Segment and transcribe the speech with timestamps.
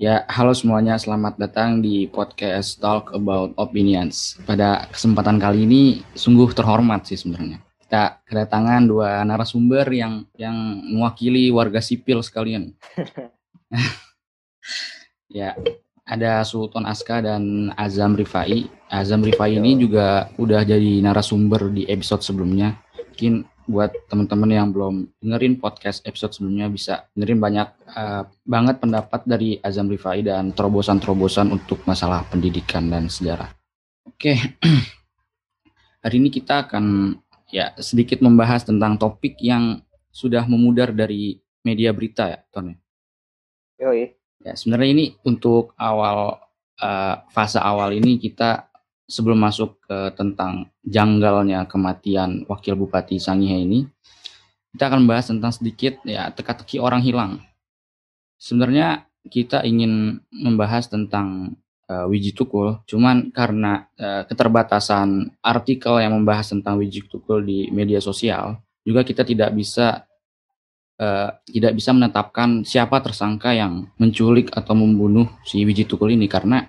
[0.00, 4.40] Ya, halo semuanya, selamat datang di podcast Talk About Opinions.
[4.48, 7.60] Pada kesempatan kali ini sungguh terhormat sih sebenarnya.
[7.84, 10.56] Kita kedatangan dua narasumber yang yang
[10.88, 12.72] mewakili warga sipil sekalian.
[15.36, 15.52] ya,
[16.08, 18.72] ada Sultan Aska dan Azam Rifai.
[18.88, 22.72] Azam Rifai ini juga udah jadi narasumber di episode sebelumnya.
[22.96, 29.22] Mungkin buat teman-teman yang belum dengerin podcast episode sebelumnya bisa dengerin banyak uh, banget pendapat
[29.24, 33.54] dari Azam Rifai dan terobosan-terobosan untuk masalah pendidikan dan sejarah.
[34.04, 34.34] Oke,
[36.04, 37.14] hari ini kita akan
[37.50, 39.78] ya sedikit membahas tentang topik yang
[40.10, 42.74] sudah memudar dari media berita ya, Ton.
[43.78, 44.10] Yoi.
[44.40, 46.40] Ya, sebenarnya ini untuk awal
[46.80, 48.69] uh, fase awal ini kita
[49.10, 53.84] sebelum masuk ke tentang janggalnya kematian Wakil Bupati Sangihe ini,
[54.70, 57.42] kita akan membahas tentang sedikit ya teka-teki orang hilang.
[58.38, 61.58] Sebenarnya kita ingin membahas tentang
[61.90, 67.98] uh, Wiji Tukul, cuman karena uh, keterbatasan artikel yang membahas tentang Wiji Tukul di media
[67.98, 70.06] sosial, juga kita tidak bisa
[71.02, 76.64] uh, tidak bisa menetapkan siapa tersangka yang menculik atau membunuh si Wiji Tukul ini karena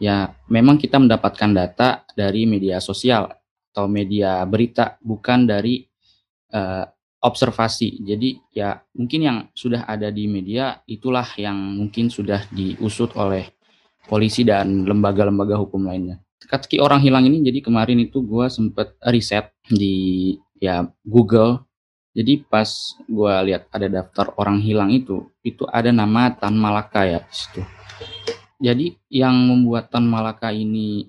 [0.00, 3.28] ya memang kita mendapatkan data dari media sosial
[3.70, 5.84] atau media berita bukan dari
[6.56, 6.84] uh,
[7.20, 8.00] observasi.
[8.00, 13.52] Jadi ya mungkin yang sudah ada di media itulah yang mungkin sudah diusut oleh
[14.08, 16.18] polisi dan lembaga-lembaga hukum lainnya.
[16.40, 21.68] Teka-teki orang hilang ini jadi kemarin itu gue sempet riset di ya Google.
[22.10, 22.66] Jadi pas
[23.06, 27.62] gue lihat ada daftar orang hilang itu, itu ada nama Tan Malaka ya situ.
[28.60, 31.08] Jadi yang membuat Tan Malaka ini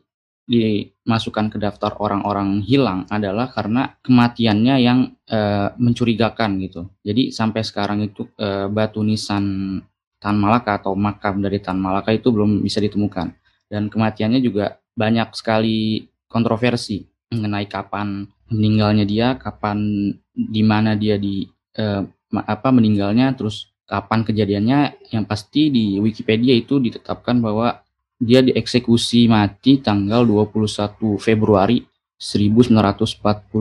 [0.51, 5.39] dimasukkan ke daftar orang-orang hilang adalah karena kematiannya yang e,
[5.79, 6.91] mencurigakan gitu.
[7.03, 9.77] Jadi sampai sekarang itu e, batu nisan
[10.19, 13.31] Tan Malaka atau makam dari Tan Malaka itu belum bisa ditemukan.
[13.71, 21.47] Dan kematiannya juga banyak sekali kontroversi mengenai kapan meninggalnya dia, kapan di mana dia di
[21.75, 21.83] e,
[22.31, 27.83] apa meninggalnya, terus kapan kejadiannya yang pasti di Wikipedia itu ditetapkan bahwa
[28.15, 31.83] dia dieksekusi mati tanggal 21 Februari
[32.15, 33.51] 1949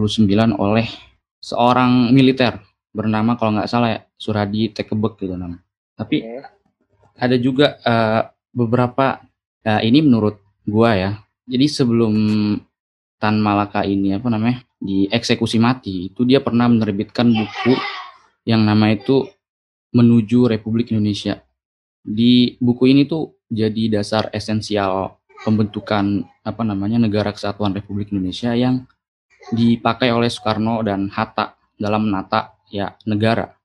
[0.55, 0.87] oleh
[1.43, 2.63] seorang militer
[2.95, 5.59] bernama kalau nggak salah ya Suradi Tekebek gitu nama.
[5.99, 6.23] Tapi
[7.19, 9.19] ada juga uh, beberapa
[9.67, 11.11] uh, ini menurut gua ya.
[11.51, 12.15] Jadi sebelum
[13.19, 17.75] Tan Malaka ini apa namanya dieksekusi mati itu dia pernah menerbitkan buku
[18.49, 19.29] yang nama itu
[19.95, 21.43] menuju Republik Indonesia.
[22.01, 28.87] Di buku ini tuh jadi dasar esensial pembentukan apa namanya negara kesatuan Republik Indonesia yang
[29.53, 33.57] dipakai oleh Soekarno dan Hatta dalam menata ya negara.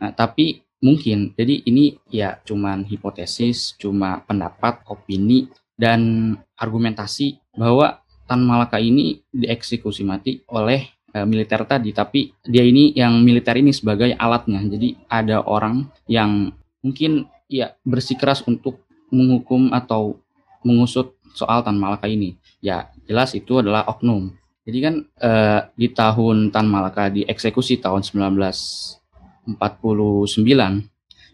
[0.00, 8.46] Nah, tapi mungkin jadi ini ya cuman hipotesis, cuma pendapat, opini dan argumentasi bahwa Tan
[8.46, 14.14] Malaka ini dieksekusi mati oleh uh, militer tadi, tapi dia ini yang militer ini sebagai
[14.14, 14.62] alatnya.
[14.66, 20.22] Jadi ada orang yang mungkin ya bersikeras untuk menghukum atau
[20.62, 22.38] mengusut soal Tan Malaka ini.
[22.62, 24.30] Ya jelas itu adalah oknum.
[24.64, 29.50] Jadi kan uh, di tahun Tan Malaka dieksekusi tahun 1949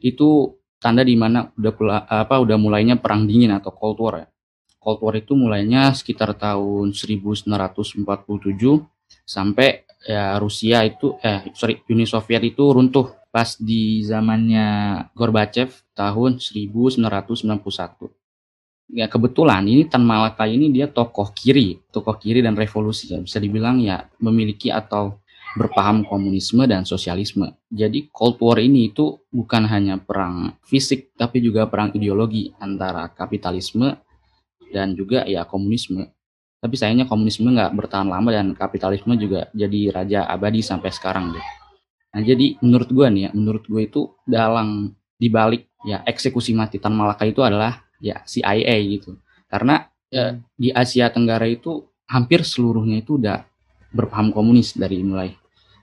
[0.01, 0.29] itu
[0.81, 4.29] tanda di mana udah pula, apa udah mulainya perang dingin atau Cold War ya.
[4.79, 7.43] Cold War itu mulainya sekitar tahun 1947
[9.27, 14.67] sampai ya Rusia itu eh sorry Uni Soviet itu runtuh pas di zamannya
[15.13, 17.05] Gorbachev tahun 1991.
[18.87, 23.19] Ya kebetulan ini Tan Malaka ini dia tokoh kiri, tokoh kiri dan revolusi ya.
[23.19, 25.21] Bisa dibilang ya memiliki atau
[25.57, 27.57] berpaham komunisme dan sosialisme.
[27.69, 34.01] Jadi Cold War ini itu bukan hanya perang fisik tapi juga perang ideologi antara kapitalisme
[34.71, 36.16] dan juga ya komunisme.
[36.57, 41.47] Tapi sayangnya komunisme nggak bertahan lama dan kapitalisme juga jadi raja abadi sampai sekarang deh.
[42.17, 46.97] Nah jadi menurut gue nih ya, menurut gue itu dalang dibalik ya eksekusi mati Tan
[46.97, 49.21] Malaka itu adalah ya CIA gitu.
[49.47, 53.45] Karena ya, di Asia Tenggara itu hampir seluruhnya itu udah
[53.93, 55.33] berpaham komunis dari mulai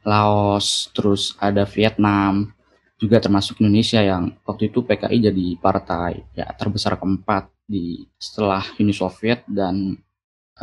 [0.04, 2.52] Laos, terus ada Vietnam,
[3.00, 8.96] juga termasuk Indonesia yang waktu itu PKI jadi partai ya terbesar keempat di setelah Uni
[8.96, 10.00] Soviet dan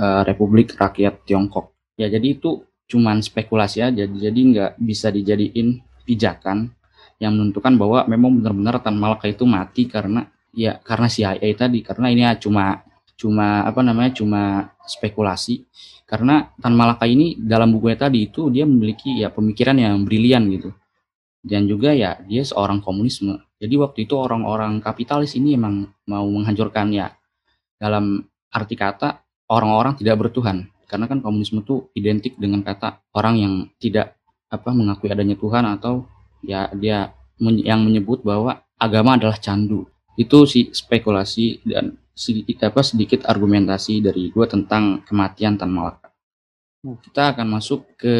[0.01, 1.77] uh, Republik Rakyat Tiongkok.
[2.01, 6.73] Ya jadi itu cuman spekulasi aja, jadi nggak bisa dijadiin pijakan
[7.21, 10.25] yang menentukan bahwa memang benar-benar Tan Malaka itu mati karena
[10.57, 11.85] ya karena CIA tadi.
[11.85, 12.81] Karena ini ya cuma
[13.15, 15.69] cuma apa namanya cuma spekulasi.
[16.09, 20.73] Karena Tan Malaka ini dalam bukunya tadi itu dia memiliki ya pemikiran yang brilian gitu.
[21.41, 23.37] Dan juga ya dia seorang komunisme.
[23.61, 27.13] Jadi waktu itu orang-orang kapitalis ini emang mau menghancurkan ya
[27.77, 30.71] dalam arti kata orang-orang tidak bertuhan.
[30.87, 34.19] Karena kan komunisme itu identik dengan kata orang yang tidak
[34.51, 36.07] apa mengakui adanya Tuhan atau
[36.43, 39.87] ya dia men yang menyebut bahwa agama adalah candu.
[40.19, 46.11] Itu sih spekulasi dan sedikit apa sedikit argumentasi dari gue tentang kematian Tan Malaka.
[46.81, 48.17] Kita akan masuk ke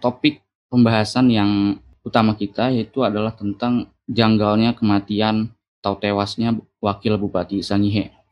[0.00, 0.40] topik
[0.70, 1.76] pembahasan yang
[2.06, 5.52] utama kita yaitu adalah tentang janggalnya kematian
[5.84, 8.23] atau tewasnya wakil Bupati Sangihe.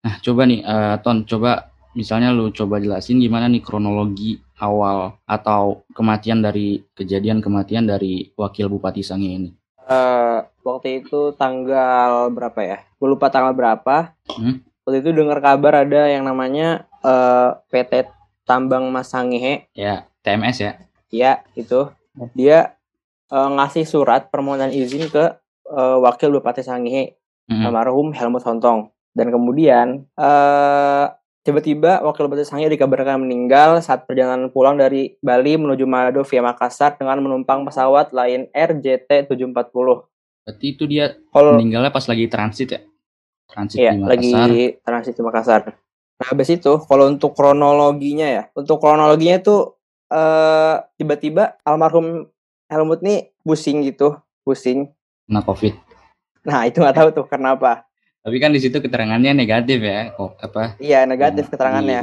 [0.00, 5.82] Nah, coba nih uh, Ton, coba misalnya lu coba jelasin gimana nih kronologi awal atau
[5.96, 9.50] kematian dari kejadian kematian dari wakil Bupati Sangihe ini.
[9.90, 12.78] Uh, waktu itu tanggal berapa ya?
[13.00, 14.14] Gue lupa tanggal berapa.
[14.30, 14.62] Hmm?
[14.86, 18.06] Waktu itu dengar kabar ada yang namanya uh, eh, PT
[18.46, 19.66] Tambang Mas Sangihe.
[19.74, 20.72] Ya, TMS ya.
[21.10, 21.90] Iya, itu.
[22.38, 22.78] Dia
[23.34, 25.36] uh, ngasih surat permohonan izin ke
[25.70, 27.18] uh, wakil Bupati Sangihe,
[27.50, 27.66] hmm.
[27.66, 28.94] almarhum Helmut Hontong.
[29.10, 31.10] Dan kemudian uh,
[31.42, 36.94] tiba-tiba wakil bupati Sangihe dikabarkan meninggal saat perjalanan pulang dari Bali menuju Manado via Makassar
[36.94, 40.06] dengan menumpang pesawat Lion Air JT 740.
[40.46, 42.80] Berarti itu dia Kalo, meninggalnya pas lagi transit ya?
[43.50, 44.46] Transit iya, di Makassar.
[44.46, 45.60] lagi transit di Makassar.
[46.20, 49.74] Nah, habis itu kalau untuk kronologinya ya, untuk kronologinya itu
[50.12, 52.28] uh, tiba-tiba almarhum
[52.70, 54.14] Helmut nih pusing gitu,
[54.46, 54.94] pusing.
[55.26, 55.74] Nah, COVID.
[56.46, 57.89] Nah, itu nggak tahu tuh kenapa.
[58.20, 60.76] Tapi kan di situ keterangannya negatif ya, kok apa?
[60.76, 62.00] Iya negatif nah, keterangannya.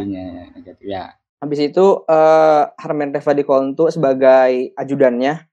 [0.57, 1.13] negatif ya.
[1.37, 5.45] Habis itu uh, Harmen Reva Kontu sebagai ajudannya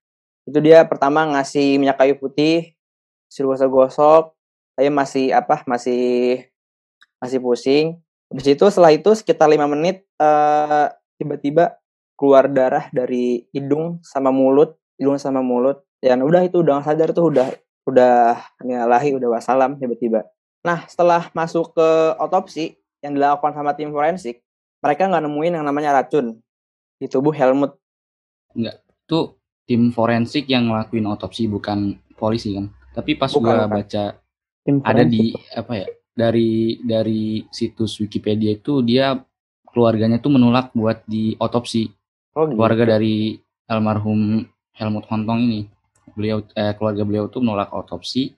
[0.45, 2.77] itu dia pertama ngasih minyak kayu putih,
[3.33, 4.37] suruh gosok-gosok,
[4.77, 5.65] saya masih apa?
[5.65, 6.45] Masih
[7.17, 7.87] masih pusing.
[8.29, 11.81] Habis itu setelah itu sekitar lima menit uh, tiba-tiba
[12.21, 15.81] keluar darah dari hidung sama mulut, hidung sama mulut.
[16.05, 17.49] Dan udah itu udah sadar tuh udah
[17.89, 20.29] udah nyalahi udah wassalam tiba-tiba.
[20.65, 24.41] Nah, setelah masuk ke otopsi yang dilakukan sama tim forensik,
[24.81, 26.41] mereka nggak nemuin yang namanya racun
[26.97, 27.77] di tubuh Helmut.
[28.57, 29.37] Enggak, itu
[29.69, 32.73] tim forensik yang ngelakuin otopsi bukan polisi kan.
[32.97, 33.77] Tapi pas bukan, gua bukan.
[33.77, 34.05] baca
[34.65, 39.21] tim ada di apa ya dari dari situs Wikipedia itu dia
[39.69, 41.93] keluarganya tuh menolak buat di otopsi.
[42.33, 42.57] Oh, gitu.
[42.57, 43.37] Keluarga dari
[43.69, 45.61] almarhum Helmut Hontong ini.
[46.17, 48.33] Beliau eh, keluarga beliau tuh menolak otopsi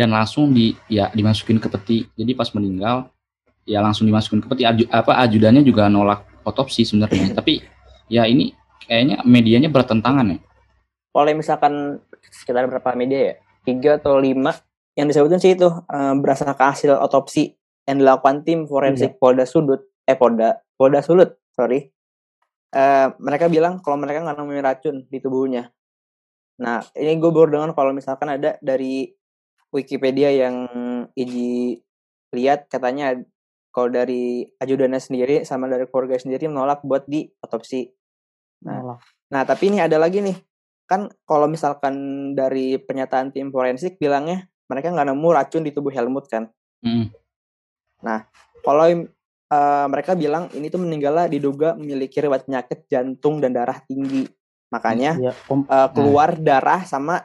[0.00, 2.08] dan langsung di ya dimasukin ke peti.
[2.16, 3.12] Jadi pas meninggal
[3.68, 4.64] ya langsung dimasukin ke peti.
[4.64, 7.36] Aju, apa ajudannya juga nolak otopsi sebenarnya.
[7.36, 7.60] Tapi
[8.08, 8.56] ya ini
[8.88, 10.38] kayaknya medianya bertentangan ya.
[11.12, 12.00] Oleh misalkan
[12.32, 13.34] sekitar berapa media ya?
[13.60, 14.56] Tiga atau lima
[14.96, 17.52] yang disebutin sih itu um, berdasarkan hasil otopsi
[17.84, 19.18] yang dilakukan tim forensik iya.
[19.20, 21.92] Polda Sudut eh Polda Polda Sulut sorry
[22.74, 25.70] uh, mereka bilang kalau mereka nggak nemuin racun di tubuhnya.
[26.60, 29.08] Nah ini gue baru dengar kalau misalkan ada dari
[29.70, 30.66] Wikipedia yang
[31.14, 31.78] Iji
[32.34, 33.18] lihat katanya
[33.70, 37.86] kalau dari ajudannya sendiri sama dari keluarga sendiri menolak buat di otopsi.
[38.66, 38.98] Nah,
[39.30, 40.36] nah tapi ini ada lagi nih.
[40.90, 41.94] Kan kalau misalkan
[42.34, 46.50] dari pernyataan tim forensik bilangnya mereka nggak nemu racun di tubuh Helmut kan.
[46.82, 47.14] Hmm.
[48.02, 48.26] Nah,
[48.66, 54.26] kalau uh, mereka bilang ini tuh meninggalnya diduga memiliki riwayat penyakit jantung dan darah tinggi.
[54.70, 56.58] Makanya ya, uh, keluar nah.
[56.58, 57.22] darah sama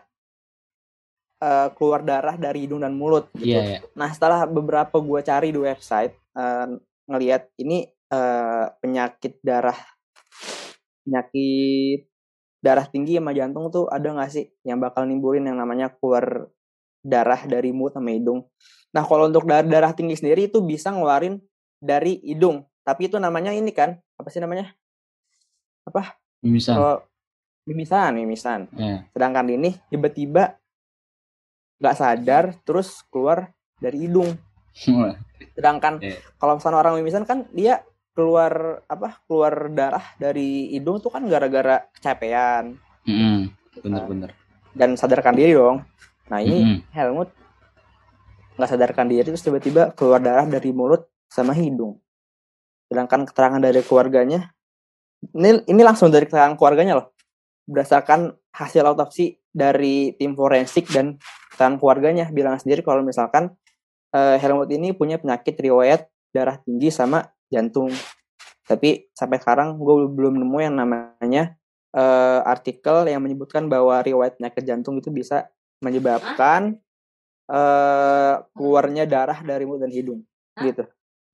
[1.42, 3.56] uh, keluar darah dari hidung dan mulut gitu.
[3.56, 3.82] Yeah, yeah.
[3.98, 6.76] Nah setelah beberapa gue cari di website uh,
[7.10, 9.78] ngelihat ini uh, penyakit darah
[11.06, 12.10] penyakit
[12.64, 16.50] darah tinggi sama jantung tuh ada nggak sih yang bakal nimbulin yang namanya keluar
[17.06, 18.42] darah dari mulut sama hidung.
[18.90, 21.38] Nah kalau untuk darah darah tinggi sendiri itu bisa ngeluarin
[21.78, 24.74] dari hidung, tapi itu namanya ini kan apa sih namanya?
[25.86, 26.18] Apa?
[26.42, 26.76] Mimisan.
[26.82, 27.00] Oh,
[27.70, 28.60] mimisan, mimisan.
[28.74, 29.06] Yeah.
[29.14, 30.58] Sedangkan ini tiba-tiba
[31.80, 34.36] nggak sadar terus keluar dari hidung.
[35.56, 36.20] Sedangkan yeah.
[36.40, 37.84] kalau misalnya orang mimisan kan dia
[38.16, 42.80] keluar apa keluar darah dari hidung tuh kan gara-gara kecapean.
[43.06, 43.38] Mm-hmm.
[43.86, 44.34] bener-bener
[44.76, 45.82] dan sadarkan diri dong.
[46.28, 46.80] Nah ini mm-hmm.
[46.92, 47.30] Helmut
[48.60, 51.98] nggak sadarkan diri terus tiba-tiba keluar darah dari mulut sama hidung.
[52.92, 54.52] Sedangkan keterangan dari keluarganya
[55.34, 57.16] ini ini langsung dari keterangan keluarganya loh.
[57.66, 61.18] Berdasarkan hasil autopsi dari tim forensik dan
[61.56, 63.52] dan keluarganya bilang sendiri kalau misalkan
[64.16, 67.92] uh, Helmut ini punya penyakit riwayat darah tinggi sama jantung.
[68.66, 71.54] Tapi sampai sekarang gue belum nemu yang namanya
[71.94, 75.48] uh, artikel yang menyebutkan bahwa riwayat penyakit jantung itu bisa
[75.86, 76.82] menyebabkan
[77.46, 80.26] uh, keluarnya darah dari mulut dan hidung,
[80.58, 80.82] gitu.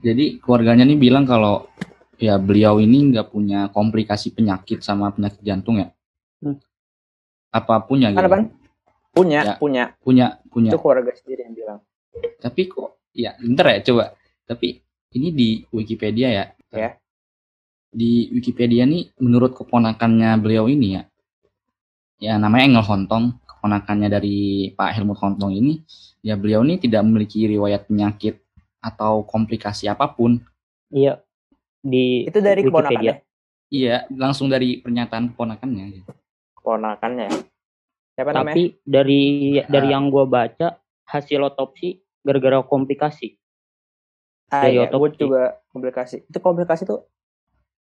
[0.02, 1.72] Jadi keluarganya nih bilang kalau
[2.20, 5.88] ya beliau ini nggak punya komplikasi penyakit sama penyakit jantung ya.
[6.44, 6.60] Hmm.
[7.54, 8.61] Apa pun ya gitu.
[9.12, 9.54] Punya, Ya.
[9.60, 9.84] punya.
[10.00, 11.80] punya punya Itu keluarga sendiri yang bilang.
[12.40, 14.80] tapi kok ya bentar ya coba tapi
[15.12, 16.96] ini di Wikipedia ya Ya.
[17.88, 21.04] di Wikipedia nih menurut keponakannya beliau ini ya
[22.18, 24.38] ya namanya Engel Hontong keponakannya dari
[24.72, 25.84] Pak Helmut Hontong ini
[26.20, 28.40] ya beliau ini tidak memiliki riwayat penyakit
[28.80, 30.40] atau komplikasi apa pun
[30.90, 31.24] Iya.
[31.82, 32.92] Di Itu dari Wikipedia.
[32.92, 33.16] keponakannya.
[33.72, 36.04] iya langsung dari pernyataan keponakannya.
[36.54, 37.40] Keponakannya ya.
[38.22, 38.54] Siapa namanya?
[38.54, 39.22] Tapi dari
[39.66, 39.94] dari Ah.
[39.98, 43.34] yang gua baca hasil otopsi gara-gara komplikasi.
[44.48, 45.18] Ah, dari iya, gue otopsi.
[45.18, 46.18] juga komplikasi.
[46.24, 47.02] Itu komplikasi tuh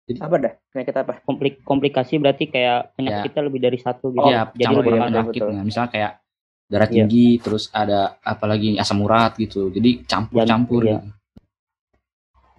[0.06, 0.54] Jadi- apa dah?
[0.70, 1.14] Penyakit apa?
[1.24, 2.92] Komplik komplikasi berarti kayak Ya.
[2.94, 4.22] penyakitnya lebih dari satu gitu.
[4.22, 5.26] Jadi campur lebih iya, dengan banyak.
[5.26, 5.64] betul, penyakitnya.
[5.64, 6.12] Misalnya kayak
[6.66, 6.94] darah Iya.
[6.94, 9.70] tinggi, terus ada apalagi asam urat gitu.
[9.70, 10.82] Jadi campur-campur.
[10.84, 11.00] Gitu.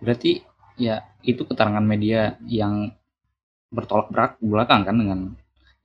[0.00, 0.32] Berarti
[0.76, 2.90] ya itu keterangan media yang
[3.68, 5.20] bertolak belak- belakang kan dengan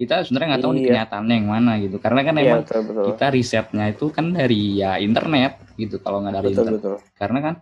[0.01, 0.89] kita sebenarnya nggak tahu nih Iya.
[0.89, 1.97] kenyataannya yang mana gitu.
[2.01, 3.03] Karena kan Iya, emang betul betul.
[3.13, 5.95] kita risetnya itu kan dari ya internet gitu.
[6.01, 6.95] Kalau nggak dari Betul internet, betul.
[7.13, 7.53] karena kan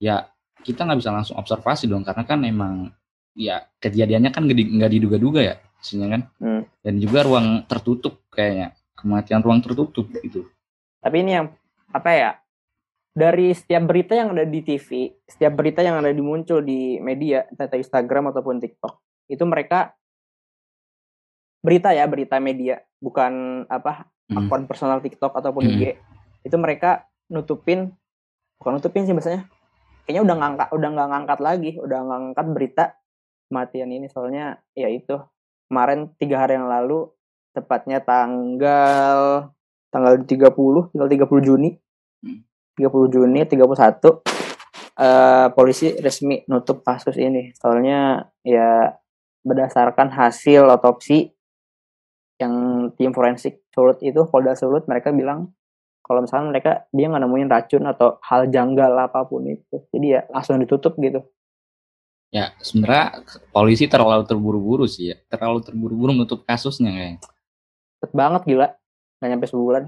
[0.00, 0.16] ya
[0.62, 2.00] kita nggak bisa langsung observasi dong.
[2.00, 2.74] Karena kan emang
[3.36, 6.22] ya kejadiannya kan nggak di- nggak diduga-duga ya, maksudnya kan.
[6.40, 6.62] Hmm.
[6.80, 10.48] Dan juga ruang tertutup kayaknya kematian ruang tertutup gitu.
[10.98, 11.46] Tapi ini yang
[11.92, 12.30] apa ya?
[13.12, 17.44] Dari setiap berita yang ada di TV, setiap berita yang ada di muncul di media,
[17.44, 18.96] entah Instagram ataupun TikTok,
[19.28, 19.92] itu mereka
[21.62, 24.48] berita ya, berita media, bukan apa Hmm.
[24.48, 25.72] akun personal TikTok ataupun Hmm.
[25.78, 25.82] IG.
[26.42, 27.94] Itu mereka nutupin,
[28.58, 29.46] bukan nutupin sih biasanya.
[30.04, 32.84] Kayaknya udah ngangkat, udah nggak ngangkat lagi, udah ngangkat berita
[33.46, 34.06] kematian ini.
[34.10, 35.14] Soalnya ya itu
[35.70, 37.06] kemarin tiga hari yang lalu,
[37.54, 39.52] tepatnya tanggal
[39.92, 41.70] tanggal 30, tanggal 30 Juni.
[42.24, 42.42] Hmm.
[42.74, 44.24] 30 Juni 31
[44.92, 47.52] eh polisi resmi nutup kasus ini.
[47.56, 48.96] Soalnya ya
[49.44, 51.32] berdasarkan hasil otopsi
[52.42, 52.54] yang
[52.98, 55.54] tim forensik Sulut itu Polda Sulut mereka bilang
[56.02, 59.76] kalau misalnya mereka dia nggak nemuin racun atau hal janggal apa pun itu.
[59.94, 61.22] Jadi ya langsung ditutup gitu.
[62.32, 63.22] Ya, sebenarnya
[63.52, 65.16] polisi terlalu terburu-buru sih ya.
[65.28, 67.20] Terlalu terburu-buru menutup kasusnya kayaknya.
[68.00, 68.68] Cepet banget gila.
[69.20, 69.82] Nggak nyampe sebulan.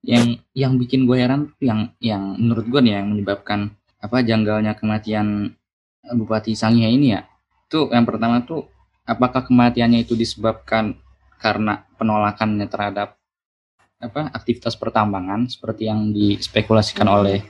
[0.00, 0.24] Yang
[0.56, 5.52] yang bikin gue heran tuh yang yang menurut gue nih yang menyebabkan apa janggalnya kematian
[6.00, 7.28] Bupati Sangihe ini ya.
[7.68, 8.64] Tuh yang pertama tuh
[9.04, 10.96] apakah kematiannya itu disebabkan
[11.40, 13.16] karena penolakannya terhadap
[14.00, 17.44] apa aktivitas pertambangan seperti yang dispekulasikan oleh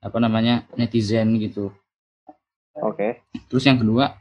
[0.00, 1.72] apa namanya netizen gitu.
[2.80, 3.24] Oke.
[3.48, 4.12] Terus yang kedua,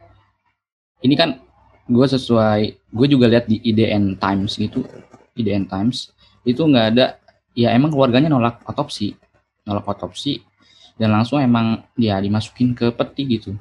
[1.03, 1.39] ini kan
[1.83, 4.87] gue sesuai, gue juga lihat di IDN Times gitu,
[5.35, 6.15] IDN Times
[6.47, 7.19] itu nggak ada,
[7.51, 9.15] ya emang keluarganya nolak otopsi,
[9.67, 10.39] nolak otopsi
[10.95, 13.51] dan langsung emang dia dimasukin ke peti gitu.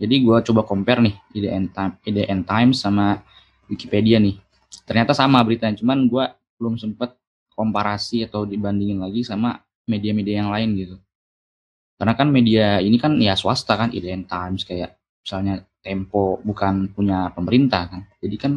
[0.00, 3.20] Jadi gue coba compare nih IDN Times, IDN Times sama
[3.68, 4.38] Wikipedia nih.
[4.86, 6.24] Ternyata sama beritanya, cuman gue
[6.58, 7.14] belum sempet
[7.54, 9.58] komparasi atau dibandingin lagi sama
[9.90, 10.96] media-media yang lain gitu.
[12.00, 17.32] Karena kan media ini kan ya swasta kan, IDN Times kayak misalnya Tempo bukan punya
[17.32, 18.02] pemerintah kan.
[18.20, 18.52] Jadi kan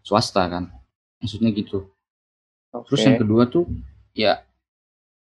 [0.00, 0.72] swasta kan.
[1.20, 1.92] Maksudnya gitu.
[2.88, 3.06] Terus Oke.
[3.08, 3.68] yang kedua tuh
[4.16, 4.40] ya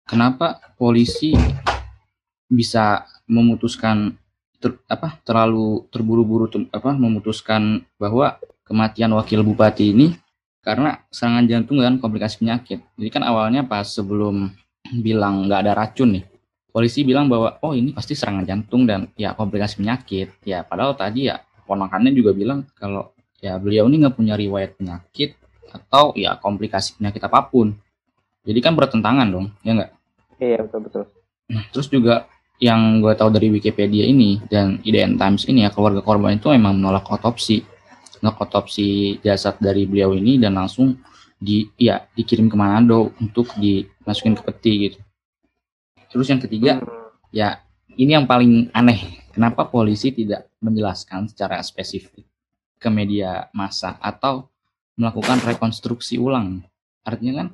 [0.05, 1.33] kenapa polisi
[2.45, 4.13] bisa memutuskan
[4.61, 10.15] ter- apa terlalu terburu-buru apa memutuskan bahwa kematian wakil bupati ini
[10.63, 12.79] karena serangan jantung dan komplikasi penyakit.
[12.95, 14.51] Jadi kan awalnya pas sebelum
[15.03, 16.25] bilang nggak ada racun nih,
[16.71, 20.39] polisi bilang bahwa oh ini pasti serangan jantung dan ya komplikasi penyakit.
[20.47, 23.11] Ya padahal tadi ya ponakannya juga bilang kalau
[23.43, 25.35] ya beliau ini nggak punya riwayat penyakit
[25.73, 27.75] atau ya komplikasi penyakit apa pun.
[28.43, 29.91] Jadi kan bertentangan dong, ya nggak?
[30.39, 31.03] Iya betul betul.
[31.47, 32.27] Nah, terus juga
[32.59, 36.79] yang gue tahu dari Wikipedia ini dan IDN Times ini ya keluarga korban itu emang
[36.79, 37.63] menolak otopsi,
[38.23, 40.95] menolak otopsi jasad dari beliau ini dan langsung
[41.35, 44.99] di ya dikirim ke Manado untuk dimasukin ke peti gitu.
[46.07, 47.11] Terus yang ketiga Hmm.
[47.35, 47.59] ya
[47.99, 52.23] ini yang paling aneh, kenapa polisi tidak menjelaskan secara spesifik
[52.79, 54.47] ke media massa atau
[54.95, 56.63] melakukan rekonstruksi ulang?
[57.03, 57.47] Artinya kan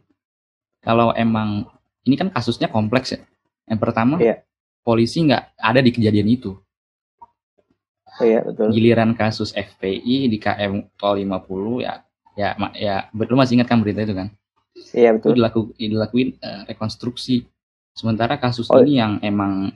[0.86, 1.66] kalau emang
[2.06, 3.26] ini kan kasusnya kompleks ya.
[3.66, 4.46] Yang pertama Iya.
[4.86, 6.54] polisi nggak ada di kejadian itu.
[8.20, 8.68] Iya betul.
[8.76, 12.04] Giliran kasus FPI di KM Tol 50 ya
[12.36, 14.32] ya ya lu masih ingat kan berita itu kan?
[14.96, 15.36] Iya Itu betul.
[15.36, 17.44] dilaku, dilakuin eh, rekonstruksi.
[17.92, 18.80] Sementara kasus Oh.
[18.80, 19.76] ini yang emang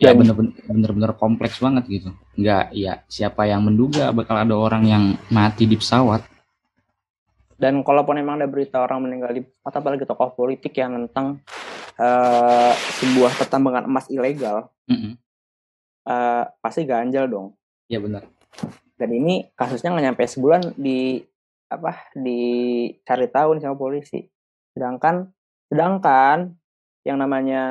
[0.00, 2.10] ya bener-bener kompleks banget gitu.
[2.34, 6.24] Nggak ya siapa yang menduga bakal ada orang yang mati di pesawat.
[7.58, 11.42] Dan kalaupun emang ada berita orang meninggal di atau apalagi tokoh politik yang tentang
[11.98, 12.72] eh,
[13.02, 15.18] sebuah pertambangan emas ilegal, Mm-mm.
[16.08, 17.52] Eh, pasti ganjal dong.
[17.92, 18.24] Ya benar.
[18.98, 21.20] Dan ini kasusnya nggak nyampe sebulan di
[21.68, 24.24] apa dicari tahu nih sama polisi.
[24.72, 25.28] Sedangkan
[25.68, 26.56] sedangkan
[27.04, 27.62] yang namanya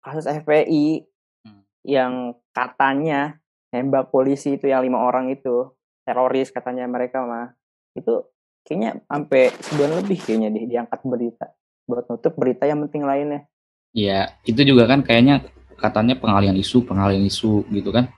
[0.00, 1.06] kasus FPI
[1.40, 1.64] Hmm.
[1.88, 3.40] yang katanya
[3.72, 5.72] nembak polisi itu yang lima orang itu
[6.04, 7.56] teroris katanya mereka mah
[7.96, 8.28] itu
[8.60, 11.56] kayaknya sampai sebulan lebih kayaknya deh diangkat berita
[11.88, 13.48] buat nutup berita yang penting lainnya.
[13.96, 15.48] Ya, itu juga kan kayaknya
[15.80, 18.12] katanya pengalihan isu, pengalihan isu gitu kan.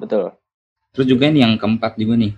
[0.00, 0.32] Betul.
[0.96, 2.32] Terus juga ini yang keempat juga nih.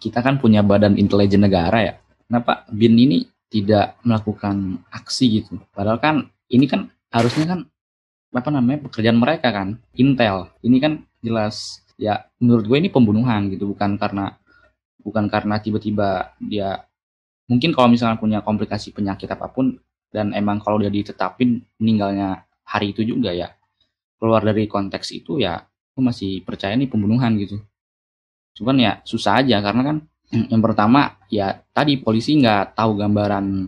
[0.00, 1.94] Kita kan punya badan intelijen negara ya.
[2.24, 3.18] Kenapa BIN ini
[3.52, 5.60] tidak melakukan aksi gitu?
[5.76, 7.60] Padahal kan ini kan harusnya kan
[8.30, 13.74] apa namanya pekerjaan mereka kan intel ini kan jelas ya menurut gue ini pembunuhan gitu
[13.74, 14.38] bukan karena
[15.02, 16.86] bukan karena tiba-tiba dia
[17.50, 19.74] mungkin kalau misalnya punya komplikasi penyakit apa pun
[20.14, 23.50] dan emang kalau dia ditetapin meninggalnya hari itu juga ya
[24.20, 27.58] keluar dari konteks itu ya aku masih percaya nih pembunuhan gitu
[28.60, 29.96] cuman ya susah aja karena kan
[30.52, 33.66] yang pertama ya tadi polisi nggak tahu gambaran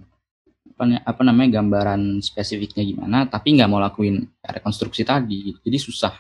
[0.76, 5.59] apa, apa namanya gambaran spesifiknya gimana tapi nggak mau lakuin rekonstruksi tadi gitu.
[5.64, 6.14] jadi susah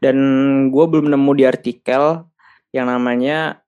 [0.00, 0.16] Dan
[0.70, 2.24] gue belum nemu di artikel
[2.70, 3.60] yang namanya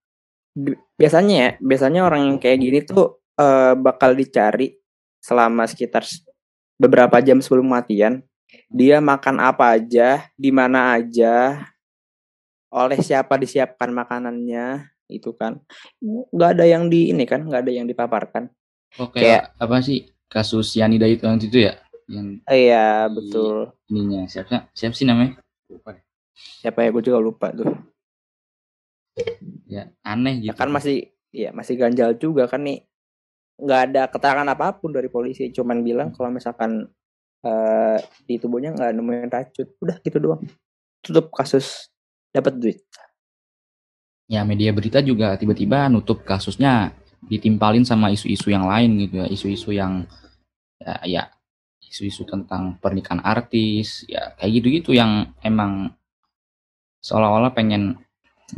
[0.55, 4.79] bi- biasanya ya, biasanya orang yang kayak gini tuh eh, bakal dicari
[5.23, 6.03] selama sekitar
[6.83, 8.27] beberapa jam sebelum kematian.
[8.67, 11.63] Dia makan apa aja, di mana aja,
[12.73, 15.63] oleh siapa disiapkan makanannya, itu kan.
[16.03, 18.51] Nggak ada yang di ini kan, nggak ada yang dipaparkan.
[19.01, 19.25] oke
[19.57, 21.81] apa sih kasus Yanida itu yang itu ya
[22.13, 23.73] yang Iya, Di- betul.
[23.89, 25.41] ininya siapa siapa sih namanya
[25.73, 26.05] lupa deh.
[26.61, 27.73] Siapa ya, gue juga lupa tuh.
[29.65, 32.85] ya aneh Ya gitu kan masih ya masih ganjal juga kan nih
[33.63, 36.91] nggak ada keterangan apa pun dari polisi cuman bilang kalau misalkan
[37.47, 40.43] eh, di tubuhnya nggak nemuin racun udah gitu doang.
[41.03, 41.91] Tutup kasus
[42.35, 42.79] dapat duit.
[44.27, 49.71] Ya media berita juga tiba-tiba nutup kasusnya ditimpalin sama isu-isu yang lain gitu ya isu-isu
[49.71, 50.03] yang
[50.83, 51.23] ya, ya
[51.87, 55.93] isu-isu tentang pernikahan artis ya kayak gitu-gitu yang emang
[57.05, 58.01] seolah-olah pengen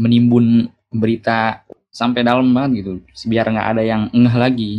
[0.01, 2.93] menimbun berita sampai dalam banget gitu
[3.29, 4.73] biar nggak ada yang ngeh lagi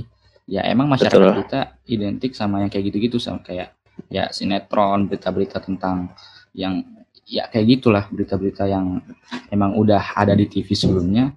[0.46, 1.42] ya emang masyarakat Betul.
[1.46, 3.74] kita identik sama yang kayak gitu-gitu sama kayak
[4.14, 6.14] ya sinetron berita-berita tentang
[6.54, 6.86] yang
[7.26, 9.02] ya kayak gitulah berita-berita yang
[9.50, 11.34] emang udah ada di TV sebelumnya.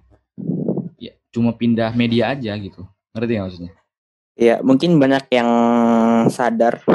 [1.01, 2.85] Ya cuma pindah media aja gitu.
[3.17, 3.73] Ngerti nggak maksudnya?
[4.39, 5.49] Ya mungkin banyak yang
[6.29, 6.85] sadar.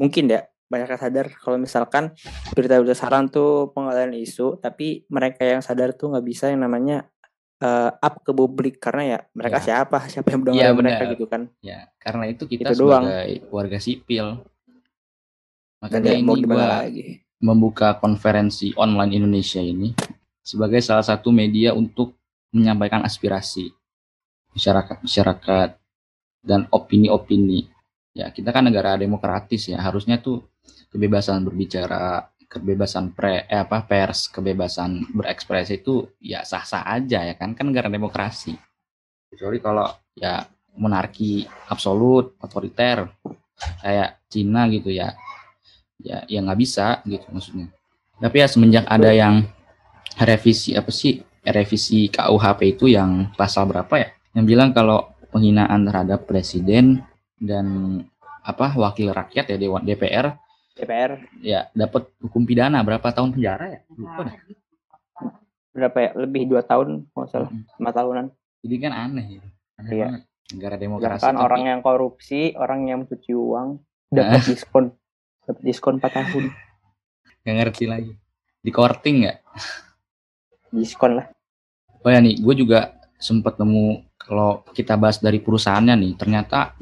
[0.00, 1.26] Mungkin ya banyak yang sadar.
[1.36, 2.16] Kalau misalkan
[2.56, 7.11] berita-berita saran tuh pengalihan isu tapi mereka yang sadar tuh nggak bisa yang namanya
[7.62, 9.64] eh, up ke publik karena ya mereka Ya.
[9.64, 11.42] siapa siapa yang mendengar Iya, mereka gitu kan.
[11.62, 13.06] Ya karena itu kita Itu doang.
[13.06, 14.26] sebagai warga sipil.
[15.78, 17.06] Dan makanya ya, mau ini gua lagi?
[17.38, 19.90] membuka konferensi online Indonesia ini
[20.40, 22.14] sebagai salah satu media untuk
[22.50, 23.70] menyampaikan aspirasi
[24.52, 25.68] masyarakat masyarakat
[26.42, 27.66] dan opini-opini.
[28.12, 30.44] Ya kita kan negara demokratis ya harusnya tuh
[30.90, 37.56] kebebasan berbicara kebebasan pre eh apa pers kebebasan berekspresi itu ya sah-sah aja ya kan
[37.56, 38.52] kan negara demokrasi.
[39.32, 40.44] Kecuali kalau ya
[40.76, 43.08] monarki absolut otoriter
[43.80, 45.16] kayak Cina gitu ya.
[45.96, 47.72] Ya ya nggak bisa gitu maksudnya.
[48.20, 49.48] Tapi ya semenjak ada yang
[50.20, 54.08] revisi apa sih revisi KUHP itu yang pasal berapa ya?
[54.36, 57.00] Yang bilang kalau penghinaan terhadap presiden
[57.40, 57.66] dan
[58.44, 60.41] apa wakil rakyat ya dewan DPR
[60.72, 63.80] DPR ya dapat hukum pidana berapa tahun penjara ya?
[63.92, 64.36] Lupa dah
[65.72, 66.10] berapa ya?
[66.18, 67.50] Lebih dua tahun nggak salah.
[67.50, 68.26] Lima tahunan.
[68.62, 70.04] Jadi kan aneh gitu aneh Iya.
[70.08, 70.22] banget.
[70.52, 73.68] Negara demokrasi tapi- orang yang korupsi orang yang mencuci uang
[74.08, 74.84] dapat diskon.
[75.42, 76.44] Dapat diskon 4 tahun.
[77.42, 78.12] Nggak ngerti lagi.
[78.62, 79.38] Di courting nggak?
[80.70, 81.26] Diskon lah.
[82.02, 86.74] Oh ya nih, gue juga sempat nemu kalau kita bahas dari perusahaannya nih, ternyata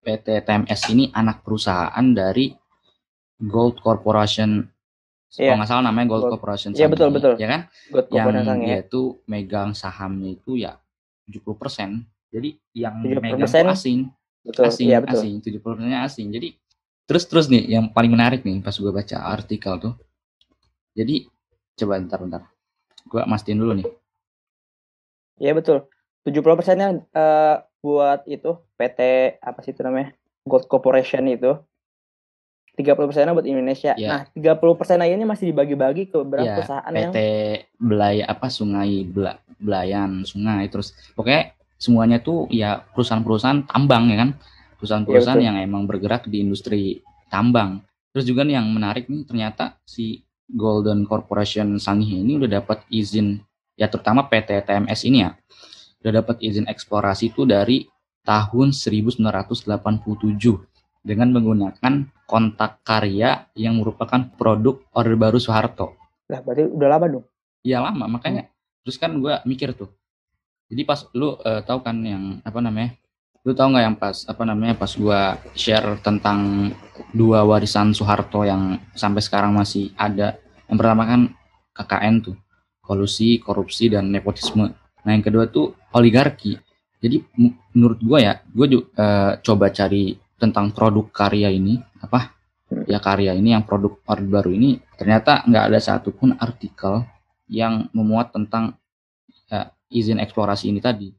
[0.00, 2.50] PT TMS ini anak perusahaan dari
[3.40, 4.68] Gold Corporation.
[5.30, 6.32] Kalau nggak salah namanya Gold, Gold.
[6.36, 6.70] Corporation.
[6.74, 7.34] Iya, Sanghi, betul, betul.
[7.38, 7.60] Ya kan?
[7.94, 8.26] buat Yang
[8.60, 10.76] dia ya tuh megang sahamnya itu ya
[11.30, 12.04] 70%.
[12.30, 13.98] Jadi yang 70% megang tuh asing,
[14.46, 16.26] betul asing, iya betul asing, 70%-nya asing.
[16.30, 16.48] Jadi
[17.06, 19.94] terus terus nih yang paling menarik nih pas gue baca artikel tuh.
[20.94, 21.26] Jadi
[21.78, 22.42] coba bentar bentar.
[23.06, 23.88] Gue mastiin dulu nih.
[25.40, 25.88] iya betul
[26.28, 29.00] 70 persennya eh, buat itu PT
[29.40, 30.12] apa sih itu namanya
[30.44, 31.56] Gold Corporation itu
[32.80, 34.08] 30 persennya buat Indonesia Iya.
[34.08, 34.20] nah
[34.56, 37.18] 30 persen lainnya masih dibagi-bagi ke beberapa Ya, perusahaan yang PT
[37.76, 44.30] Belaya apa Sungai Bela, Belayan Sungai terus pokoknya semuanya tuh ya perusahaan-perusahaan tambang ya kan
[44.76, 45.58] perusahaan-perusahaan Iya, betul.
[45.60, 51.06] yang emang bergerak di industri tambang terus juga nih yang menarik nih ternyata si Golden
[51.06, 53.38] Corporation Sanghi ini udah dapat izin
[53.78, 55.30] ya terutama PT TMS ini ya
[56.02, 57.86] udah dapat izin eksplorasi itu dari
[58.20, 59.70] tahun 1987
[61.00, 65.98] dengan menggunakan kontak karya yang merupakan produk Orde Baru Soeharto.
[66.30, 67.26] Lah berarti udah lama dong.
[67.66, 68.46] Iya lama makanya.
[68.86, 69.90] Terus kan gue mikir tuh.
[70.70, 72.94] Jadi pas lu eh, tahu kan yang apa namanya?
[73.42, 75.20] Lu tahu nggak yang pas apa namanya pas gue
[75.56, 76.70] share tentang
[77.10, 80.38] dua warisan Soeharto yang sampai sekarang masih ada.
[80.70, 81.20] Yang pertama kan
[81.74, 82.36] KKN tuh,
[82.84, 84.70] kolusi, korupsi dan nepotisme.
[85.02, 86.60] Nah yang kedua tuh oligarki.
[87.00, 87.24] Jadi
[87.72, 88.86] menurut gue ya, gue juga
[89.40, 92.32] coba cari tentang produk karya ini apa
[92.88, 97.04] ya karya ini yang produk orde baru ini ternyata nggak ada satupun artikel
[97.50, 98.78] yang memuat tentang
[99.50, 101.10] ya, izin eksplorasi ini tadi.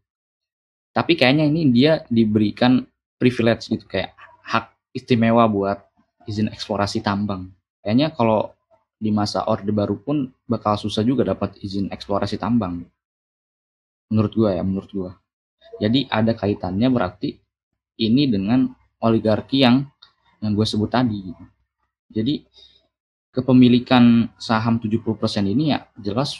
[0.96, 2.88] Tapi kayaknya ini dia diberikan
[3.20, 4.16] privilege gitu kayak
[4.48, 5.84] hak istimewa buat
[6.26, 7.52] izin eksplorasi tambang.
[7.84, 8.56] Kayaknya kalau
[8.96, 12.88] di masa orde baru pun bakal susah juga dapat izin eksplorasi tambang.
[14.08, 15.12] Menurut gua ya, menurut gua.
[15.80, 17.40] Jadi ada kaitannya berarti
[18.02, 19.90] ini dengan oligarki yang
[20.42, 21.34] yang gue sebut tadi.
[22.10, 22.46] Jadi
[23.32, 25.02] kepemilikan saham 70%
[25.48, 26.38] ini ya jelas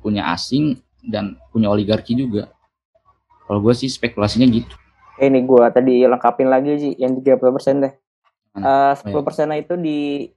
[0.00, 2.52] punya asing dan punya oligarki juga.
[3.46, 4.74] Kalau gue sih spekulasinya gitu.
[5.20, 7.92] Eh, Ini gua tadi lengkapin lagi sih yang 30% deh.
[8.56, 10.32] Eh 10 persen itu di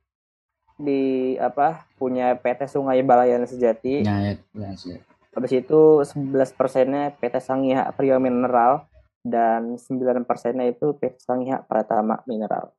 [0.75, 4.03] di apa punya PT Sungai Balayan Sejati.
[4.03, 4.99] Nyayat, ya, sih.
[5.33, 8.85] Habis itu 11 persennya PT Sangiha Prio Mineral
[9.23, 12.75] dan 9 persennya itu PT Sangiha Pratama Mineral.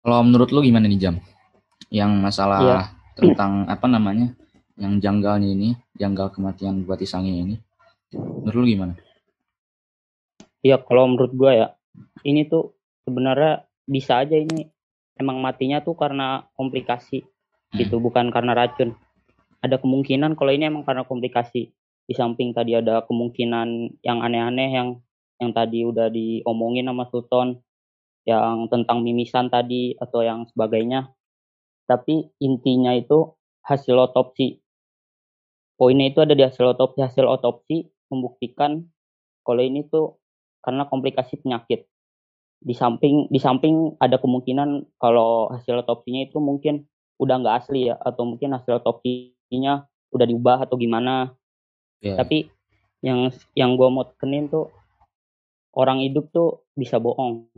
[0.00, 1.16] Kalau menurut lu gimana nih Jam?
[1.92, 2.80] Yang masalah Iya.
[3.14, 4.32] tentang apa namanya?
[4.74, 7.54] Yang janggalnya ini, janggal kematian Bupati Sangi ini.
[8.16, 8.94] Menurut lu gimana?
[10.64, 11.66] Iya, kalau menurut gua ya,
[12.24, 12.72] ini tuh
[13.04, 14.64] sebenarnya bisa aja ini
[15.20, 17.76] emang matinya tuh karena komplikasi Hmm.
[17.78, 18.96] gitu, bukan karena racun.
[19.60, 21.70] Ada kemungkinan kalau ini emang karena komplikasi.
[22.04, 24.88] Di samping tadi ada kemungkinan yang aneh-aneh yang
[25.42, 27.58] yang tadi udah diomongin sama Sultan
[28.24, 31.12] yang tentang mimisan tadi atau yang sebagainya.
[31.84, 34.64] Tapi intinya itu hasil otopsi.
[35.76, 37.04] Poinnya itu ada di hasil otopsi.
[37.04, 38.88] Hasil otopsi membuktikan
[39.44, 40.16] kalau ini tuh
[40.64, 41.84] karena komplikasi penyakit.
[42.64, 46.88] Di samping di samping ada kemungkinan kalau hasil otopsinya itu mungkin
[47.20, 51.36] udah nggak asli ya atau mungkin hasil otopsinya udah diubah atau gimana.
[52.00, 52.16] Ya.
[52.16, 52.48] Tapi
[53.04, 54.72] yang yang gua mau tekenin tuh
[55.74, 57.50] orang hidup tuh bisa bohong.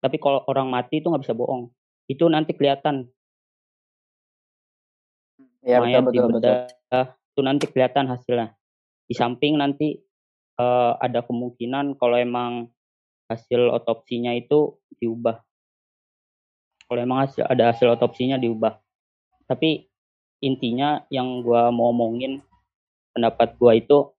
[0.00, 1.68] Tapi kalau orang mati itu nggak bisa bohong.
[2.08, 3.08] Itu nanti kelihatan
[5.60, 7.04] Ya mayat betul betul betul.
[7.36, 8.56] itu nanti kelihatan hasilnya.
[9.04, 10.00] Di samping nanti
[10.56, 12.72] eh, ada kemungkinan kalau emang
[13.28, 15.38] hasil otopsinya itu diubah.
[16.90, 18.74] Kalau emang hasil, ada hasil otopsinya diubah.
[19.46, 19.86] Tapi
[20.42, 22.42] intinya yang gua mau omongin
[23.14, 24.10] pendapat gua itu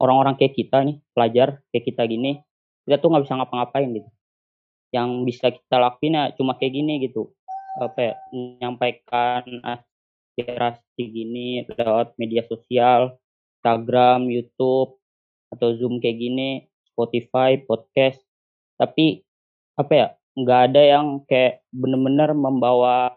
[0.00, 2.40] orang-orang kayak kita nih, pelajar kayak kita gini,
[2.88, 4.10] kita tuh nggak bisa ngapa-ngapain gitu.
[4.90, 7.30] Yang bisa kita lakuin ya cuma kayak gini gitu.
[7.78, 13.20] Apa ya, menyampaikan aspirasi gini lewat media sosial,
[13.60, 14.96] Instagram, YouTube,
[15.52, 16.50] atau Zoom kayak gini,
[16.88, 18.18] Spotify, podcast.
[18.80, 19.20] Tapi
[19.76, 20.06] apa ya,
[20.40, 23.14] nggak ada yang kayak bener-bener membawa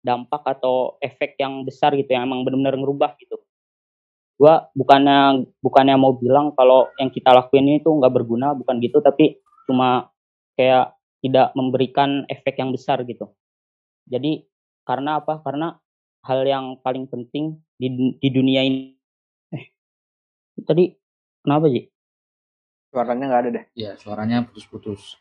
[0.00, 3.43] dampak atau efek yang besar gitu, yang emang bener-bener ngerubah gitu.
[4.34, 8.98] Gua bukannya bukannya mau bilang kalau yang kita lakuin ini tuh nggak berguna, bukan gitu,
[8.98, 10.10] tapi cuma
[10.58, 10.94] kayak
[11.24, 13.32] tidak memberikan efek yang besar gitu.
[14.04, 14.44] Jadi
[14.84, 15.40] karena apa?
[15.40, 15.72] Karena
[16.24, 18.92] hal yang paling penting di, di dunia ini.
[19.52, 19.72] Eh,
[20.64, 20.92] tadi
[21.40, 21.88] kenapa sih?
[22.92, 23.64] Suaranya nggak ada deh.
[23.74, 25.18] Ya, suaranya putus-putus.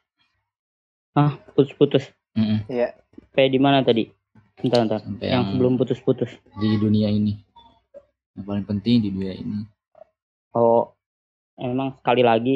[1.13, 2.09] Ah, putus-putus.
[2.69, 2.97] Iya.
[3.33, 4.09] Kayak di mana tadi?
[4.57, 4.99] Bentar, bentar.
[5.01, 6.31] Sampai Yang yang sebelum putus-putus.
[6.61, 7.37] di dunia ini.
[8.33, 9.65] Yang paling penting di dunia ini.
[10.53, 10.93] Oh,
[11.57, 12.55] emang sekali lagi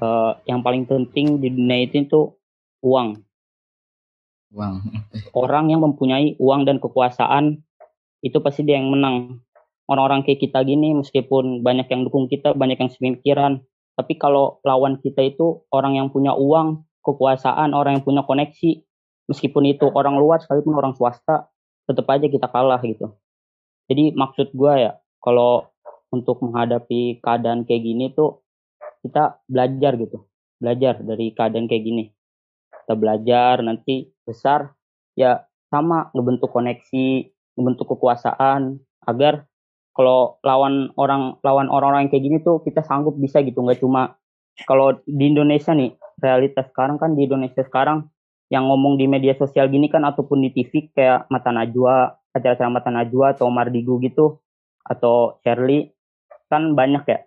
[0.00, 2.20] eh, yang paling penting di dunia itu itu
[2.84, 3.20] uang.
[4.50, 4.74] Uang.
[5.36, 7.62] Orang yang mempunyai uang dan kekuasaan
[8.20, 9.40] itu pasti dia yang menang.
[9.90, 13.52] Orang-orang kayak kita gini meskipun banyak yang dukung kita, banyak yang sepemikiran,
[13.98, 18.86] tapi kalau lawan kita itu orang yang punya uang, kekuasaan, orang yang punya koneksi,
[19.26, 21.50] meskipun itu orang luar sekalipun orang swasta,
[21.90, 23.10] tetap aja kita kalah gitu.
[23.90, 25.66] Jadi maksud gua ya, kalau
[26.14, 28.46] untuk menghadapi keadaan kayak gini tuh
[29.02, 30.30] kita belajar gitu,
[30.62, 32.04] belajar dari keadaan kayak gini.
[32.70, 34.70] Kita belajar nanti besar
[35.18, 38.78] ya sama ngebentuk koneksi, ngebentuk kekuasaan
[39.10, 39.50] agar
[39.90, 44.14] kalau lawan orang lawan orang-orang kayak gini tuh kita sanggup bisa gitu nggak cuma
[44.64, 48.06] kalau di Indonesia nih realitas sekarang kan di Indonesia sekarang
[48.50, 52.90] yang ngomong di media sosial gini kan ataupun di TV kayak Mata Najwa acara-acara Mata
[52.90, 54.38] Najwa atau Mardigu gitu
[54.86, 55.94] atau Shirley
[56.50, 57.18] kan banyak ya.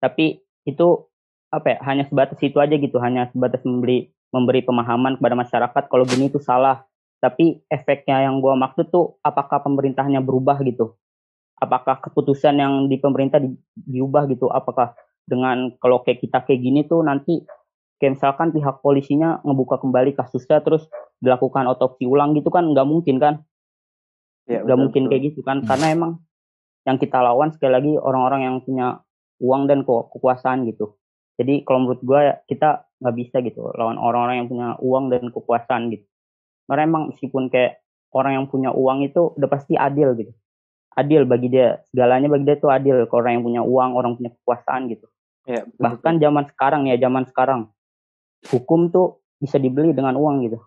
[0.00, 0.86] Tapi itu
[1.52, 6.04] apa ya hanya sebatas itu aja gitu hanya sebatas memberi memberi pemahaman kepada masyarakat kalau
[6.08, 6.88] gini itu salah.
[7.22, 10.98] Tapi efeknya yang gua maksud tuh apakah pemerintahnya berubah gitu?
[11.60, 14.50] Apakah keputusan yang di pemerintah di, diubah gitu?
[14.50, 17.46] Apakah dengan kalau kayak kita kayak gini tuh nanti
[18.02, 20.90] kayak misalkan pihak polisinya ngebuka kembali kasusnya terus
[21.22, 22.66] dilakukan otopsi ulang gitu kan?
[22.74, 23.46] Nggak mungkin kan
[24.50, 25.10] Ya, nggak mungkin betul.
[25.14, 25.68] kayak gitu kan Hmm.
[25.70, 26.12] karena emang
[26.82, 28.98] yang kita lawan sekali lagi orang-orang yang punya
[29.38, 30.98] uang dan ke- kekuasaan gitu.
[31.38, 35.30] Jadi kalau menurut gue ya kita nggak bisa gitu lawan orang-orang yang punya uang dan
[35.30, 36.06] kekuasaan gitu.
[36.66, 40.34] Karena emang meskipun kayak orang yang punya uang itu udah pasti adil gitu.
[40.92, 43.06] Adil bagi dia segalanya bagi dia itu adil.
[43.06, 45.06] Ke orang yang punya uang orang punya kekuasaan gitu.
[45.42, 47.60] Ya, betul, bahkan zaman sekarang ya zaman sekarang
[48.50, 50.58] hukum tuh bisa dibeli dengan uang gitu.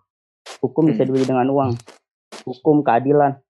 [0.60, 1.08] Hukum bisa Hmm.
[1.12, 1.70] dibeli dengan uang.
[2.44, 3.40] Hukum keadilan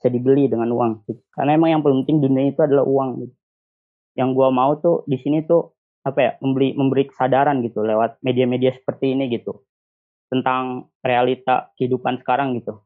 [0.00, 1.04] bisa dibeli dengan uang.
[1.04, 1.20] Gitu.
[1.36, 3.34] karena emang yang paling penting dunia itu adalah uang gitu.
[4.16, 8.72] yang gua mau tuh di sini tuh apa ya memberi memberi kesadaran gitu lewat media-media
[8.72, 9.60] seperti ini gitu.
[10.32, 12.80] Tentang realita kehidupan sekarang gitu.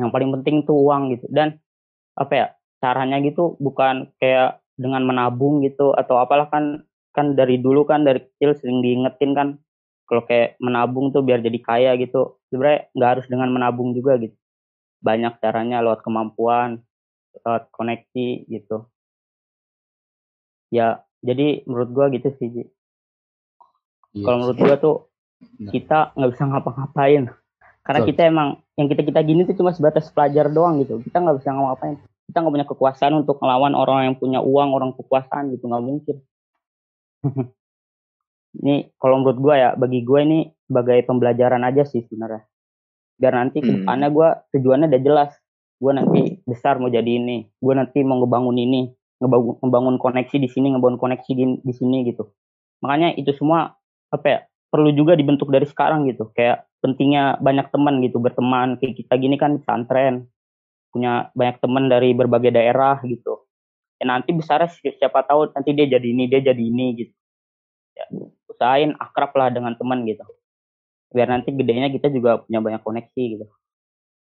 [0.00, 1.28] Yang paling penting tuh uang gitu.
[1.28, 1.60] Dan
[2.16, 2.46] apa ya
[2.80, 8.24] caranya gitu bukan kayak dengan menabung gitu atau apalah kan kan dari dulu kan dari
[8.24, 9.48] kecil sering diingetin kan
[10.08, 12.40] kalau kayak menabung tuh biar jadi kaya gitu.
[12.48, 14.41] Sebenarnya nggak harus dengan menabung juga gitu
[15.02, 16.80] banyak caranya lewat kemampuan
[17.42, 18.86] lewat koneksi gitu.
[20.72, 22.64] Ya jadi menurut gua gitu sih Ji.
[24.14, 24.96] Iya kalau menurut gua tuh
[25.74, 27.24] kita nggak bisa ngapa-ngapain.
[27.82, 28.10] Karena Betul.
[28.14, 31.02] kita emang yang kita kita gini tuh cuma sebatas pelajar doang gitu.
[31.02, 31.96] Kita nggak bisa ngapa-ngapain.
[32.30, 35.66] Kita nggak punya kekuasaan untuk melawan orang yang punya uang orang kekuasaan gitu.
[35.66, 36.16] Nggak mungkin.
[38.62, 42.51] Ini kalau menurut gua ya bagi gue ini sebagai pembelajaran aja sih sebenarnya
[43.22, 43.86] biar nanti Hmm.
[43.86, 45.30] depannya gua tujuannya udah jelas.
[45.78, 47.46] Gue nanti besar mau jadi ini.
[47.62, 48.90] Gue nanti mau ngebangun ini.
[49.22, 52.26] Ngebangun, ngebangun koneksi di sini ngebangun koneksi di, di sini gitu.
[52.82, 53.78] Makanya itu semua
[54.10, 54.38] apa ya
[54.70, 56.34] perlu juga dibentuk dari sekarang gitu.
[56.34, 58.18] Kayak pentingnya banyak teman gitu.
[58.18, 60.26] Berteman kayak kita gini kan pesantren.
[60.90, 63.46] Punya banyak teman dari berbagai daerah gitu.
[64.02, 67.14] Ya nanti besarnya si- siapa tahu nanti dia jadi ini dia jadi ini gitu.
[67.98, 68.06] Ya,
[68.50, 70.22] usahain akrab lah dengan teman gitu
[71.12, 73.46] biar nanti gedenya kita juga punya banyak koneksi gitu.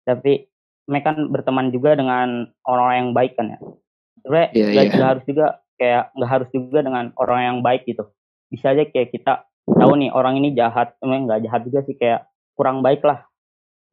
[0.07, 0.47] Tapi
[0.89, 3.59] mereka kan berteman juga dengan orang yang baik kan ya.
[4.25, 4.91] Sebenarnya nggak iya.
[4.95, 5.45] nggak harus juga
[5.79, 8.03] kayak nggak harus juga dengan orang yang baik gitu.
[8.49, 12.25] Bisa aja kayak kita tahu nih orang ini jahat emang nggak jahat juga sih kayak
[12.57, 13.27] kurang baik lah.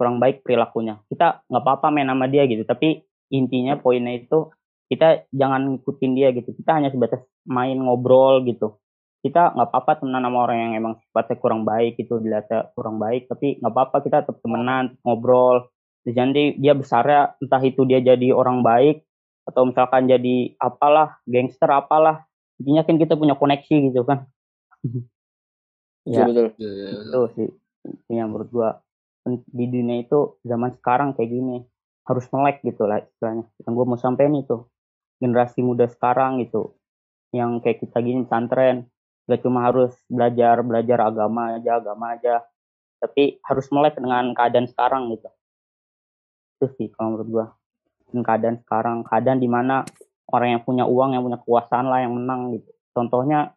[0.00, 1.02] Kurang baik perilakunya.
[1.10, 2.64] Kita nggak apa-apa main sama dia gitu.
[2.64, 4.48] Tapi intinya poinnya itu
[4.88, 6.54] kita jangan ngikutin dia gitu.
[6.56, 8.80] Kita hanya sebatas main ngobrol gitu
[9.26, 13.26] kita nggak apa-apa temenan sama orang yang emang sifatnya kurang baik itu dilihatnya kurang baik
[13.26, 15.66] tapi nggak apa-apa kita tetap temenan ngobrol.
[16.06, 19.02] Terus nanti dia besarnya entah itu dia jadi orang baik
[19.46, 22.26] atau misalkan jadi apalah gangster apalah
[22.62, 24.30] intinya kan kita punya koneksi gitu kan.
[26.06, 26.54] Ya betul.
[26.54, 27.48] itu sih
[27.82, 28.70] intinya menurut gua.
[29.26, 31.66] Pen- di dunia itu zaman sekarang kayak gini
[32.06, 33.50] harus melek gitu lah istilahnya.
[33.66, 34.70] Yang gua mau sampein itu
[35.18, 36.78] generasi muda sekarang gitu
[37.34, 38.86] yang kayak kita gini pesantren
[39.26, 42.46] gak cuma harus belajar belajar agama aja agama aja.
[42.96, 45.28] Tapi harus melek dengan keadaan sekarang gitu.
[46.56, 47.46] Itu sih kalau menurut gua.
[48.08, 48.96] Dengan keadaan sekarang.
[49.04, 49.84] Keadaan di mana
[50.32, 52.70] orang yang punya uang yang punya kekuasaan lah yang menang gitu.
[52.96, 53.52] Contohnya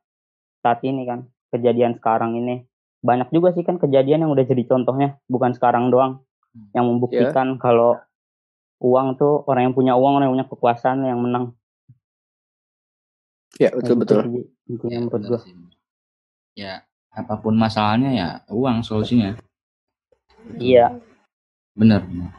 [0.60, 2.68] saat ini kan kejadian sekarang ini.
[3.00, 5.16] Banyak juga sih kan kejadian yang udah jadi contohnya.
[5.32, 6.26] Bukan sekarang doang.
[6.76, 7.96] Yang membuktikan kalau
[8.84, 11.56] uang tuh orang yang punya uang orang yang punya kekuasaan yang menang
[13.58, 14.20] Ya, betul, Kayak betul.
[14.22, 15.40] gitu sih, intinya Ya, menurut gua.
[16.54, 16.74] Ya,
[17.10, 19.34] apa pun masalahnya ya uang solusinya.
[20.62, 20.94] iya
[21.74, 22.04] Benar.
[22.06, 22.32] benar.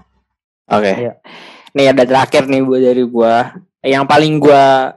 [0.70, 0.92] Oke.
[0.94, 1.12] Iya.
[1.74, 3.34] Nih ada terakhir nih buat dari gua.
[3.82, 4.94] Yang paling gua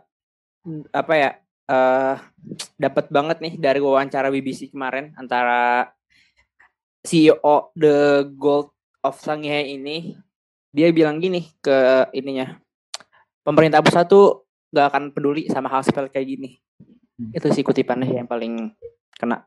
[0.91, 1.31] apa ya?
[1.63, 2.15] eh
[2.75, 5.87] dapat banget nih dari wawancara BBC kemarin antara
[7.07, 10.19] CEO The Gold of Sangihe ini
[10.75, 12.59] dia bilang gini ke ininya
[13.47, 14.42] pemerintah pusat tuh
[14.73, 16.51] gak akan peduli sama hal sepele kayak gini.
[17.13, 17.29] Hmm.
[17.29, 18.73] itu sih kutipannya yang paling
[19.13, 19.45] kena.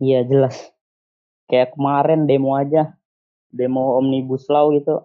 [0.00, 0.56] Iya jelas.
[1.44, 2.96] Kayak kemarin demo aja.
[3.52, 5.04] Demo omnibus law gitu.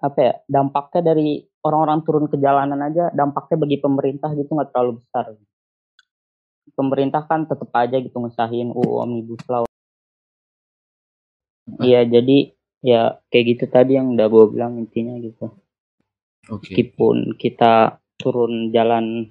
[0.00, 5.04] Apa ya dampaknya dari orang-orang turun ke jalanan aja dampaknya bagi pemerintah gitu nggak terlalu
[5.04, 5.36] besar.
[6.72, 9.68] Pemerintah kan tetap aja gitu ngesahin UU omnibus law.
[11.84, 15.52] Iya jadi ya kayak gitu tadi yang udah gue bilang intinya gitu.
[16.48, 16.72] Oke.
[16.72, 19.30] meskipun kita turun jalan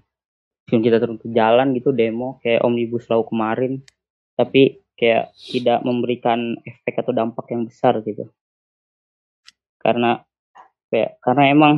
[0.63, 3.83] meskipun kita turun ke jalan gitu demo kayak omnibus law kemarin.
[4.35, 8.27] Tapi kayak tidak memberikan efek atau dampak yang besar gitu.
[9.77, 10.19] Karena
[10.89, 11.73] kayak karena emang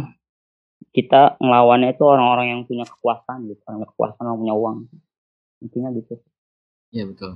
[0.89, 4.77] kita ngelawannya itu orang-orang yang punya kekuasaan gitu orang yang kekuasaan orang punya uang.
[5.61, 6.13] Intinya gitu.
[6.89, 7.31] Iya betul.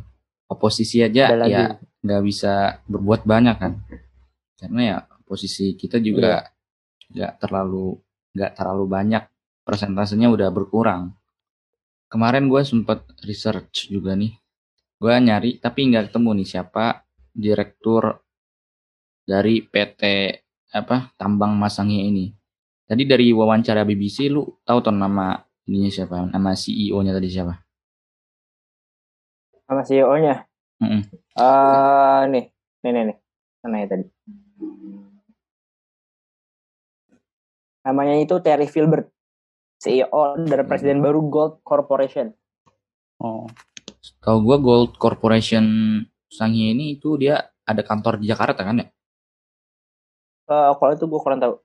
[0.49, 1.65] Oposisi aja Ada ya
[2.01, 3.73] nggak bisa berbuat banyak kan.
[4.57, 6.49] Karena ya posisi kita juga
[7.13, 7.99] nggak terlalu
[8.33, 9.23] nggak terlalu banyak
[9.63, 11.15] persentasenya udah berkurang.
[12.11, 14.35] Kemarin gue sempet research juga nih.
[15.01, 18.21] Gue nyari tapi nggak ketemu nih siapa direktur
[19.25, 20.03] dari PT
[20.75, 22.29] apa tambang masangnya ini.
[22.83, 26.27] Tadi dari wawancara BBC lu tahu tuh nama ininya siapa?
[26.27, 27.53] Nama CEO-nya tadi siapa?
[29.63, 30.43] Sama CEO-nya.
[30.83, 31.01] Mm-mm.
[31.39, 32.45] Eh nih,
[32.83, 33.17] nih nih nih.
[33.63, 34.05] Mana ya tadi?
[37.87, 39.12] Namanya itu Terry Filbert.
[39.83, 42.31] CEO dari presiden baru Gold Corporation.
[43.19, 43.51] Oh,
[44.23, 45.63] Tahu gue Gold Corporation
[46.31, 48.87] Sanghia ini itu dia ada kantor di Jakarta kan ya?
[50.47, 51.55] Eh kalau itu gue kurang tahu.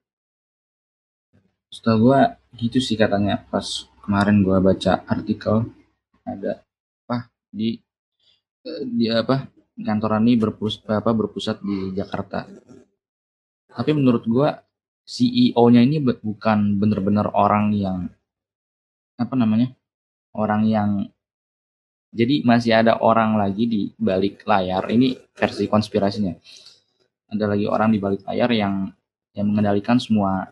[1.70, 2.20] Setahu gue
[2.58, 5.70] gitu sih katanya pas kemarin gue baca artikel
[6.26, 6.62] ada
[7.06, 7.78] apa di
[8.66, 9.46] eh, di apa
[9.78, 12.46] kantor ini berpus, apa berpusat di Jakarta.
[13.70, 14.48] Tapi menurut gue
[15.08, 18.12] CEO-nya ini bukan bener-bener orang yang
[19.16, 19.72] apa namanya
[20.36, 20.90] orang yang
[22.12, 24.84] jadi masih ada orang lagi di balik layar.
[24.88, 26.32] Ini versi konspirasinya.
[27.28, 28.88] Ada lagi orang di balik layar yang
[29.36, 30.48] yang mengendalikan semua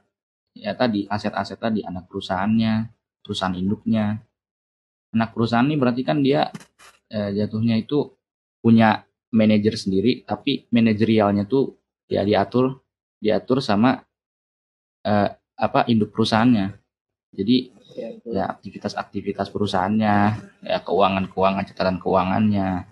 [0.52, 4.20] ya tadi aset-aset tadi anak perusahaannya perusahaan induknya.
[5.12, 6.48] Anak perusahaan ini berarti kan dia
[7.08, 8.08] eh, jatuhnya itu
[8.60, 11.76] punya manajer sendiri tapi manajerialnya tuh
[12.08, 12.84] ya diatur
[13.20, 14.05] diatur sama
[15.06, 16.74] eh, apa induk perusahaannya.
[17.36, 20.16] Jadi Ya, ya aktivitas-aktivitas perusahaannya
[20.68, 22.84] ya keuangan-keuangan catatan keuangannya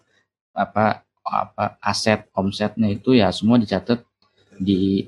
[0.57, 4.01] apa apa aset omsetnya itu ya semua dicatat
[4.57, 5.05] di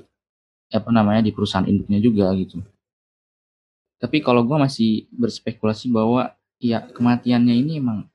[0.69, 2.61] apa namanya di perusahaan induknya juga gitu.
[3.97, 8.05] Tapi kalau gua masih berspekulasi bahwa ya kematiannya ini emang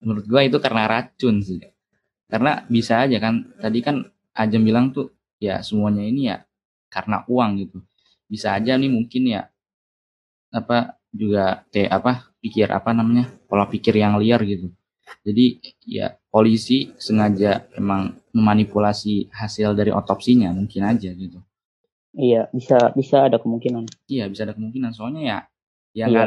[0.00, 1.60] menurut gua itu karena racun sih.
[2.24, 6.40] Karena bisa aja kan tadi kan Ajam bilang tuh ya semuanya ini ya
[6.88, 7.84] karena uang gitu
[8.32, 9.42] bisa aja nih mungkin ya
[10.48, 14.72] apa juga kayak apa pikir apa namanya pola pikir yang liar gitu
[15.20, 21.36] jadi ya polisi sengaja emang memanipulasi hasil dari otopsinya mungkin aja gitu
[22.12, 23.84] iya bisa bisa ada kemungkinan.
[24.08, 25.38] iya bisa ada kemungkinan soalnya ya
[25.92, 26.24] ya Iya.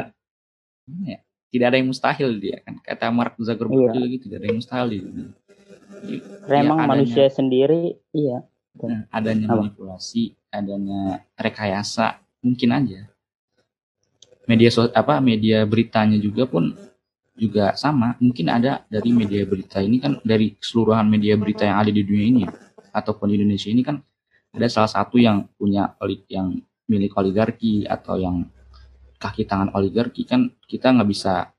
[0.86, 1.18] gimana ya,
[1.50, 3.92] tidak ada yang mustahil dia kan kata Mark Zuckerberg Iya.
[3.92, 5.10] juga gitu tidak ada yang mustahil gitu
[6.46, 8.44] Ya, emang adanya- manusia sendiri, iya.
[8.76, 13.00] Nah, adanya manipulasi, adanya rekayasa, mungkin aja.
[14.46, 16.72] Media so, apa media beritanya juga pun
[17.36, 18.16] juga sama.
[18.22, 22.26] Mungkin ada dari media berita ini kan dari keseluruhan media berita yang ada di dunia
[22.26, 22.44] ini
[22.96, 24.00] ataupun di Indonesia ini kan
[24.56, 25.92] ada salah satu yang punya
[26.32, 26.56] yang
[26.88, 28.48] milik oligarki atau yang
[29.20, 31.52] kaki tangan oligarki kan kita nggak bisa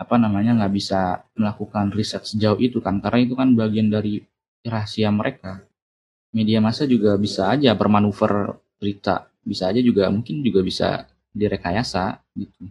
[0.00, 4.24] apa namanya nggak bisa melakukan riset sejauh itu kan karena itu kan bagian dari
[4.64, 5.64] rahasia mereka
[6.30, 10.88] media massa juga bisa aja bermanuver berita bisa aja juga mungkin juga bisa
[11.34, 12.70] direkayasa gitu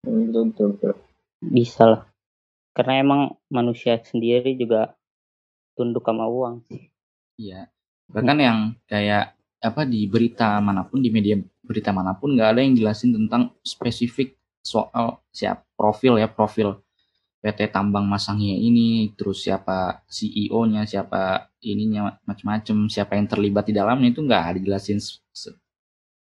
[0.00, 0.92] Betul, betul, betul.
[1.44, 2.02] Bisa lah.
[2.72, 3.22] Karena emang
[3.52, 4.96] manusia sendiri juga
[5.76, 6.92] tunduk sama uang sih.
[7.40, 7.68] iya
[8.10, 9.32] bahkan yang kayak
[9.64, 13.56] apa di berita mana pun di media berita mana pun nggak ada yang jelasin tentang
[13.64, 16.76] spesifik soal siapa profil ya profil
[17.42, 24.08] PT Tambang Masangnya ini terus siapa CEO-nya siapa ininya macam-macam siapa yang terlibat di dalamnya
[24.12, 25.56] itu nggak dijelasin se- se-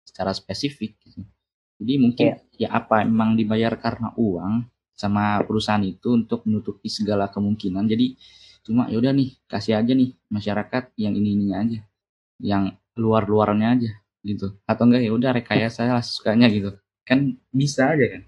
[0.04, 1.20] secara spesifik gitu.
[1.80, 7.84] jadi mungkin ya apa emang dibayar karena uang sama perusahaan itu untuk menutupi segala kemungkinan.
[7.90, 8.14] Jadi
[8.66, 11.80] cuma yaudah nih kasih aja nih masyarakat yang ini ininya aja
[12.42, 12.64] yang
[12.98, 13.90] luar luarnya aja
[14.26, 14.54] gitu.
[14.70, 16.74] Atau enggak ya udah rekayasa lah sukanya gitu.
[17.08, 18.22] Kan bisa aja kan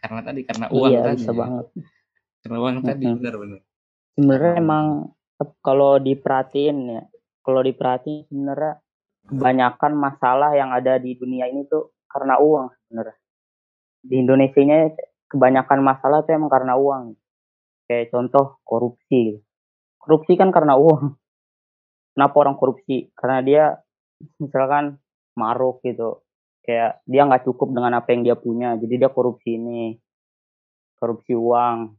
[0.00, 1.38] karena tadi karena uang iya, tadi bisa ya.
[1.38, 1.66] banget.
[2.40, 3.18] karena uang tadi Mm-mm.
[3.20, 3.60] benar-benar
[4.16, 4.62] Sebenarnya Hmm.
[4.64, 4.86] emang
[5.64, 7.02] kalau diperhatiin ya,
[7.40, 8.72] kalau diperhatiin sebenarnya
[9.24, 13.16] kebanyakan masalah yang ada di dunia ini tuh karena uang sebenarnya.
[14.00, 14.92] Di Indonesia nya
[15.30, 17.16] kebanyakan masalah tuh emang karena uang.
[17.88, 19.40] Kayak contoh korupsi.
[19.96, 21.16] Korupsi kan karena uang.
[22.16, 23.08] Kenapa orang korupsi?
[23.14, 23.64] Karena dia
[24.42, 24.98] misalkan
[25.38, 26.20] maruk gitu.
[26.60, 29.96] Kayak dia nggak cukup dengan apa yang dia punya, jadi dia korupsi ini.
[31.00, 31.96] Korupsi uang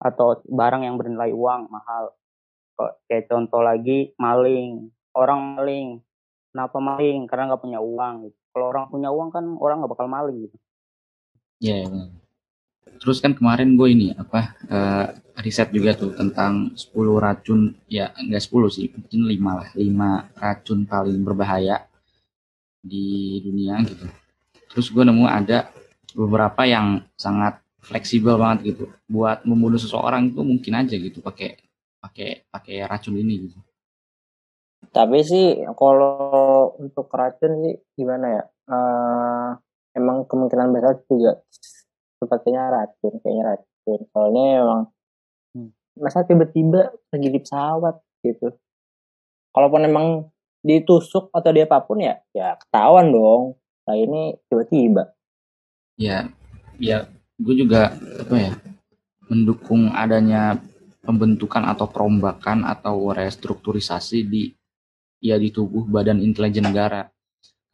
[0.00, 2.16] atau barang yang bernilai uang mahal.
[3.10, 4.88] Kayak contoh lagi maling.
[5.12, 6.00] Orang maling.
[6.54, 7.28] Kenapa maling?
[7.28, 8.32] Karena nggak punya uang.
[8.54, 10.56] Kalau orang punya uang kan orang nggak bakal maling gitu.
[11.60, 12.04] Iya, iya.
[12.98, 15.06] Terus kan kemarin gue ini apa eh,
[15.38, 20.78] riset juga tuh tentang 10 racun ya enggak 10 sih, mungkin 5 lah, 5 racun
[20.82, 21.86] paling berbahaya
[22.82, 24.06] di dunia gitu.
[24.72, 25.70] Terus gue nemu ada
[26.14, 31.56] beberapa yang sangat fleksibel banget gitu buat membunuh seseorang itu mungkin aja gitu pakai
[32.02, 33.58] pakai pakai racun ini gitu
[34.88, 38.44] Tapi sih kalau untuk racun sih gimana ya?
[38.68, 39.48] Eh,
[39.98, 41.32] emang kemungkinan besar juga
[42.18, 44.00] sepertinya racun, kayaknya racun.
[44.12, 44.80] Soalnya emang
[45.56, 45.72] Hmm.
[45.96, 48.52] masa tiba-tiba lagi di pesawat gitu.
[49.54, 50.06] Kalaupun emang
[50.68, 53.56] ditusuk atau dia apa pun ya, ya ketahuan dong.
[53.88, 55.16] Nah ini tiba-tiba.
[55.98, 56.30] ya
[56.78, 57.10] ya
[57.42, 57.90] gue juga
[58.22, 58.52] apa ya
[59.26, 60.62] mendukung adanya
[61.02, 64.54] pembentukan atau perombakan atau restrukturisasi di
[65.18, 67.10] ya di tubuh badan intelijen negara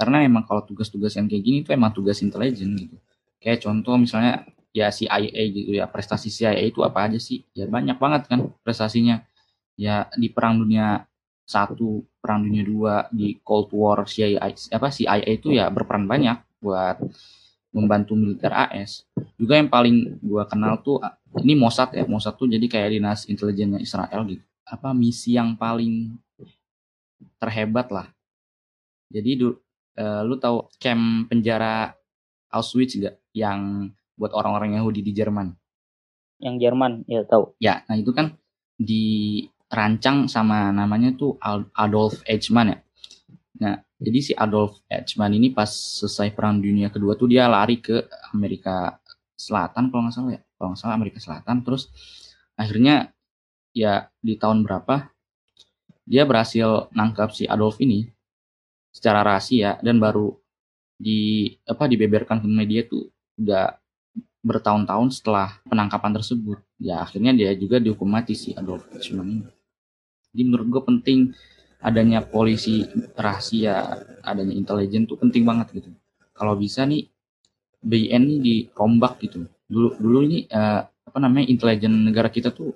[0.01, 2.97] karena emang kalau tugas-tugas yang kayak gini itu emang tugas intelijen gitu
[3.39, 8.01] kayak contoh misalnya ya CIA gitu ya prestasi CIA itu apa aja sih ya banyak
[8.01, 9.23] banget kan prestasinya
[9.79, 11.05] ya di perang dunia
[11.45, 14.41] satu perang dunia dua di Cold War CIA
[14.73, 16.99] apa CIA itu ya berperan banyak buat
[17.75, 19.05] membantu militer AS
[19.37, 21.05] juga yang paling gua kenal tuh
[21.43, 24.41] ini Mossad ya Mossad tuh jadi kayak dinas intelijennya Israel gitu.
[24.65, 26.15] Apa misi yang paling
[27.43, 28.07] terhebat lah.
[29.11, 29.59] Jadi du-
[29.99, 31.93] eh, lu tahu camp penjara
[32.51, 35.51] Auschwitz gak yang buat orang-orang Yahudi di Jerman.
[36.39, 37.55] Yang Jerman ya tahu.
[37.59, 38.35] ya nah itu kan
[39.75, 41.35] dirancang sama namanya tuh
[41.75, 42.79] Adolf Eichmann ya.
[43.59, 48.07] Nah jadi si Adolf Eichmann ini pas selesai perang dunia kedua tuh dia lari ke
[48.31, 49.03] Amerika
[49.35, 50.41] Selatan kalau nggak salah ya.
[50.55, 51.66] Kalau nggak salah Amerika Selatan.
[51.66, 51.91] Terus
[52.55, 53.11] akhirnya
[53.75, 55.11] ya di tahun berapa
[56.07, 58.07] dia berhasil nangkap si Adolf ini
[58.95, 60.31] secara rahasia dan baru
[60.95, 63.75] di apa dibeberkan ke media tuh udah
[64.47, 66.62] bertahun-tahun setelah penangkapan tersebut.
[66.79, 69.54] Ya akhirnya dia juga dihukum mati si Adolf Eichmann ini
[70.35, 71.18] jadi menurut gue penting
[71.78, 72.82] adanya polisi
[73.14, 75.95] rahasia adanya intelijen tuh penting banget gitu.
[76.35, 77.07] Kalau bisa nih
[77.78, 79.47] BIN ini dirombak gitu.
[79.70, 82.74] Dulu dulu ini eh, apa namanya intelijen negara kita tuh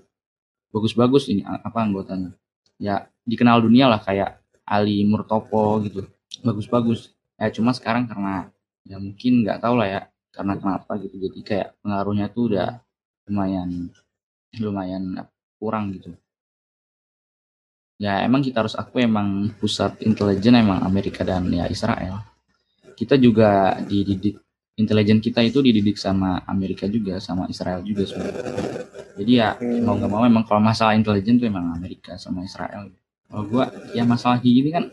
[0.70, 2.30] bagus-bagus ini apa anggotanya.
[2.78, 6.06] Ya dikenal dunia lah kayak Ali Murtopo gitu.
[6.46, 7.10] Bagus-bagus.
[7.34, 8.54] Ya cuma sekarang karena
[8.86, 10.00] ya mungkin nggak tahu lah ya
[10.30, 11.18] karena kenapa gitu.
[11.18, 12.78] Jadi kayak pengaruhnya tuh udah
[13.26, 13.90] lumayan
[14.62, 15.26] lumayan
[15.58, 16.14] kurang gitu
[17.98, 22.22] ya emang kita harus akui emang pusat intelijen emang Amerika dan ya Israel.
[22.94, 24.38] Kita juga dididik
[24.78, 28.54] intelijen kita itu dididik sama Amerika juga sama Israel juga sebenarnya.
[29.18, 32.86] Jadi ya mau nggak mau emang kalau masalah intelijen tuh emang Amerika sama Israel.
[33.26, 34.84] Kalau gua ya masalah kayak gini kan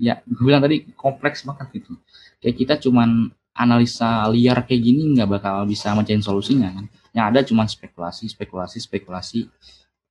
[0.00, 2.00] ya gue bilang tadi kompleks banget gitu.
[2.40, 6.88] Kayak kita cuman analisa liar kayak gini nggak bakal bisa mencari solusinya kan.
[7.12, 9.40] Yang ada cuman spekulasi spekulasi spekulasi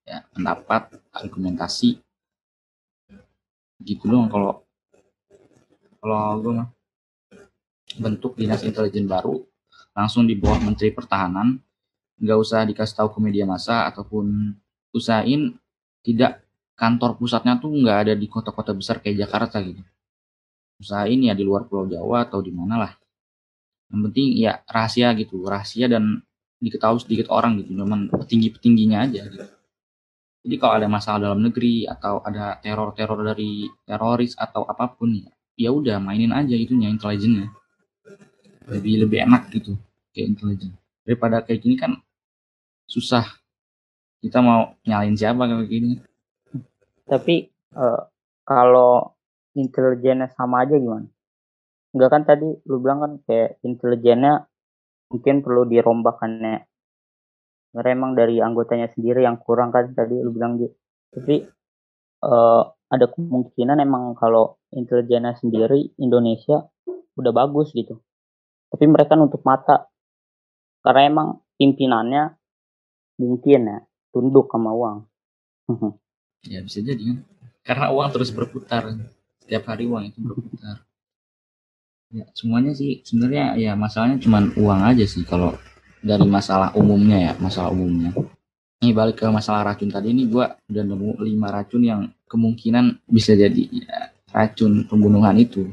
[0.05, 1.97] ya pendapat argumentasi
[3.85, 4.65] gitu doang kalau
[6.01, 6.69] kalau gue mah.
[7.91, 9.43] Bentuk dinas intelijen baru
[9.91, 11.59] langsung di bawah menteri pertahanan.
[12.21, 14.55] Nggak usah dikasih tahu ke media massa ataupun
[14.95, 15.57] usahain
[15.99, 16.45] tidak
[16.79, 19.83] kantor pusatnya tuh nggak ada di kota-kota besar kayak Jakarta gitu.
[20.79, 22.93] Usahain ya di luar Pulau Jawa atau di mana lah.
[23.91, 26.23] Yang penting ya rahasia gitu rahasia dan
[26.61, 29.49] diketahui sedikit orang gitu cuman petinggi petingginya aja gitu
[30.41, 35.29] jadi kalau ada masalah dalam negeri atau ada teror-teror dari teroris atau apa pun ya
[35.57, 37.53] ya udah mainin aja itunya intelijennya
[38.69, 39.77] lebih lebih enak gitu
[40.15, 40.71] kayak intelijen
[41.05, 41.97] daripada kayak gini kan
[42.89, 43.25] susah
[44.21, 45.91] kita mau nyalain siapa kayak gini
[47.11, 47.43] Tapi
[47.75, 48.01] eh,
[48.47, 49.11] kalau
[49.59, 51.11] intelijennya sama aja gimana?
[51.91, 54.47] Enggak kan tadi lu bilang kan kayak intelijennya
[55.11, 56.57] mungkin perlu dirombakkan ya.
[57.71, 60.75] Karena emang dari anggotanya sendiri yang kurang kan tadi lu bilang gitu.
[61.11, 61.35] Tapi
[62.23, 66.67] eh, ada kemungkinan emang kalau intelijennya sendiri Indonesia
[67.15, 67.99] udah bagus gitu.
[68.71, 69.87] Tapi mereka nutup mata.
[70.83, 72.35] Karena emang pimpinannya
[73.21, 73.79] mungkin ya
[74.11, 74.97] tunduk sama uang.
[76.51, 77.17] ya bisa jadi kan
[77.61, 78.89] karena uang terus berputar
[79.45, 80.81] setiap hari uang itu berputar
[82.11, 85.55] ya semuanya sih sebenarnya ya masalahnya cuma uang aja sih kalau
[86.01, 88.11] dari masalah umumnya ya masalah umumnya.
[88.81, 93.37] Ini balik ke masalah racun tadi ini gua udah nemu lima racun yang kemungkinan bisa
[93.37, 95.69] jadi ya, racun pembunuhan itu.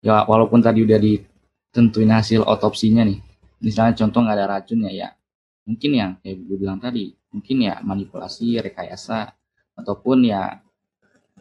[0.00, 3.20] Ya walaupun tadi udah ditentuin hasil otopsinya nih
[3.60, 5.08] misalnya contoh nggak ada racun ya ya
[5.68, 9.30] mungkin yang kayak gue bilang tadi mungkin ya manipulasi rekayasa
[9.76, 10.58] ataupun ya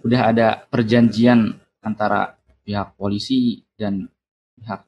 [0.04, 4.06] udah ada perjanjian antara pihak polisi dan
[4.60, 4.86] pihak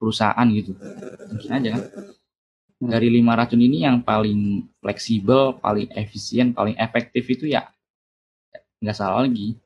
[0.00, 0.72] perusahaan gitu.
[1.28, 1.84] Mungkin aja kan.
[2.80, 7.68] Dari lima racun ini yang paling fleksibel paling efisien paling efektif itu ya
[8.80, 9.60] nggak salah lagi.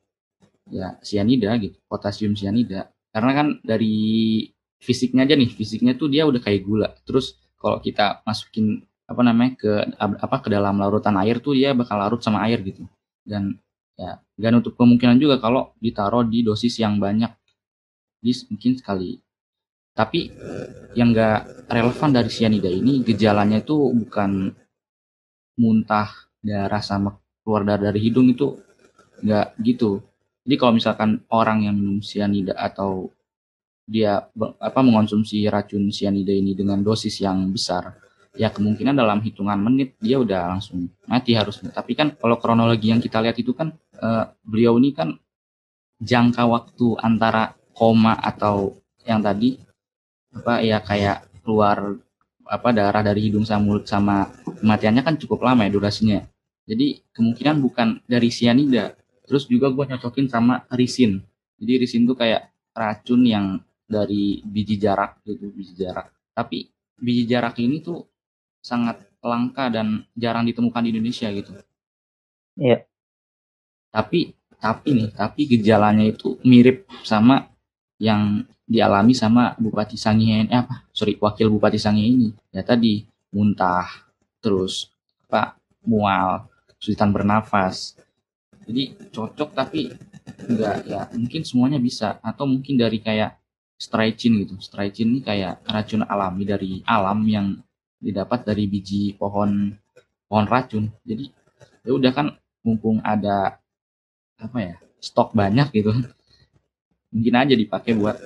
[0.67, 2.91] Ya sianida gitu potasium sianida.
[3.15, 4.43] Karena kan dari
[4.83, 6.91] fisiknya aja nih fisiknya tuh dia udah kayak gula.
[7.07, 11.95] Terus kalau kita masukin apa namanya ke apa ke dalam larutan air tuh dia bakal
[11.95, 12.83] larut sama air gitu.
[13.23, 13.55] Dan
[13.95, 17.31] ya gak nutup kemungkinan juga kalau ditaruh di dosis yang banyak.
[18.19, 19.23] Jadi mungkin sekali
[19.95, 20.29] tapi
[20.93, 24.51] yang gak relevan dari cyanida ini gejalanya itu bukan
[25.55, 26.11] muntah
[26.43, 28.59] darah sama keluar darah dari hidung itu
[29.23, 30.03] nggak gitu
[30.43, 33.09] jadi kalau misalkan orang yang minum cyanida atau
[33.87, 34.27] dia
[34.59, 37.97] apa mengonsumsi racun cyanida ini dengan dosis yang besar
[38.35, 41.71] ya kemungkinan dalam hitungan menit dia udah langsung mati harusnya.
[41.71, 45.15] Tapi kan kalau kronologi yang kita lihat itu kan uh, beliau ini kan
[46.03, 48.75] jangka waktu antara koma atau
[49.07, 49.55] yang tadi
[50.35, 51.95] apa ya kayak keluar
[52.45, 54.29] apa darah dari hidung sama mulut sama
[54.61, 56.19] kematiannya kan cukup lama ya durasinya.
[56.65, 58.93] Jadi kemungkinan bukan dari sianida.
[59.25, 61.21] Terus juga gue nyocokin sama risin.
[61.57, 66.13] Jadi risin tuh kayak racun yang dari biji jarak gitu, biji jarak.
[66.33, 66.69] Tapi
[67.01, 68.05] biji jarak ini tuh
[68.61, 71.53] sangat langka dan jarang ditemukan di Indonesia gitu.
[72.57, 72.85] Iya.
[73.89, 77.45] Tapi tapi nih, tapi gejalanya itu mirip sama
[78.01, 80.85] yang dialami sama Bupati Sangihe eh, apa?
[80.89, 82.29] Sorry, wakil Bupati Sangihe ini.
[82.49, 83.87] Ya tadi muntah,
[84.41, 84.89] terus
[85.29, 85.57] apa?
[85.85, 86.49] mual,
[86.81, 87.93] kesulitan bernafas.
[88.65, 89.93] Jadi cocok tapi
[90.49, 93.37] enggak ya mungkin semuanya bisa atau mungkin dari kayak
[93.77, 94.57] stretching gitu.
[94.57, 97.53] Stretching ini kayak racun alami dari alam yang
[98.01, 99.69] didapat dari biji pohon
[100.25, 100.89] pohon racun.
[101.05, 101.29] Jadi
[101.85, 102.33] ya udah kan
[102.65, 103.61] mumpung ada
[104.41, 105.93] apa ya stok banyak gitu,
[107.13, 108.17] mungkin aja dipakai buat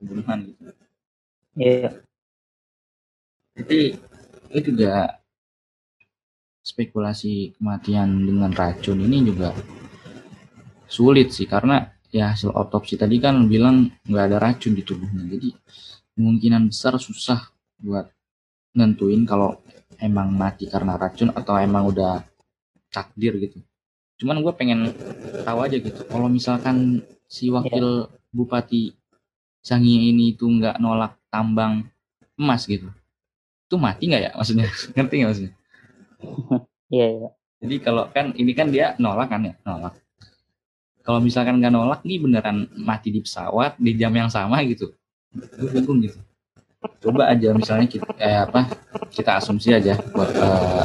[0.00, 0.62] pembunuhan gitu.
[1.60, 1.90] Iya.
[3.60, 3.80] Jadi
[4.50, 5.20] itu juga
[6.64, 9.52] spekulasi kematian dengan racun ini juga
[10.88, 15.54] sulit sih karena ya hasil otopsi tadi kan bilang nggak ada racun di tubuhnya jadi
[16.18, 18.10] kemungkinan besar susah buat
[18.74, 19.62] nentuin kalau
[20.00, 22.24] emang mati karena racun atau emang udah
[22.90, 23.62] takdir gitu.
[24.20, 24.92] Cuman gue pengen
[25.46, 28.34] tahu aja gitu, kalau misalkan si wakil yeah.
[28.34, 28.92] bupati
[29.60, 31.84] Sangi ini itu nggak nolak tambang
[32.34, 32.88] emas gitu,
[33.68, 34.66] itu mati nggak ya maksudnya?
[34.96, 35.54] Ngerti nggak maksudnya?
[36.90, 37.28] Iya, iya.
[37.62, 39.94] Jadi kalau kan ini kan dia nolak kan ya, nolak.
[41.06, 44.90] Kalau misalkan nggak nolak nih beneran mati di pesawat di jam yang sama gitu,
[45.30, 46.18] gue bingung gitu
[47.00, 48.68] coba aja misalnya kita eh, apa
[49.12, 50.84] kita asumsi aja buat eh,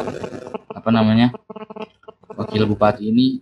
[0.75, 1.31] apa namanya
[2.35, 3.39] wakil bupati ini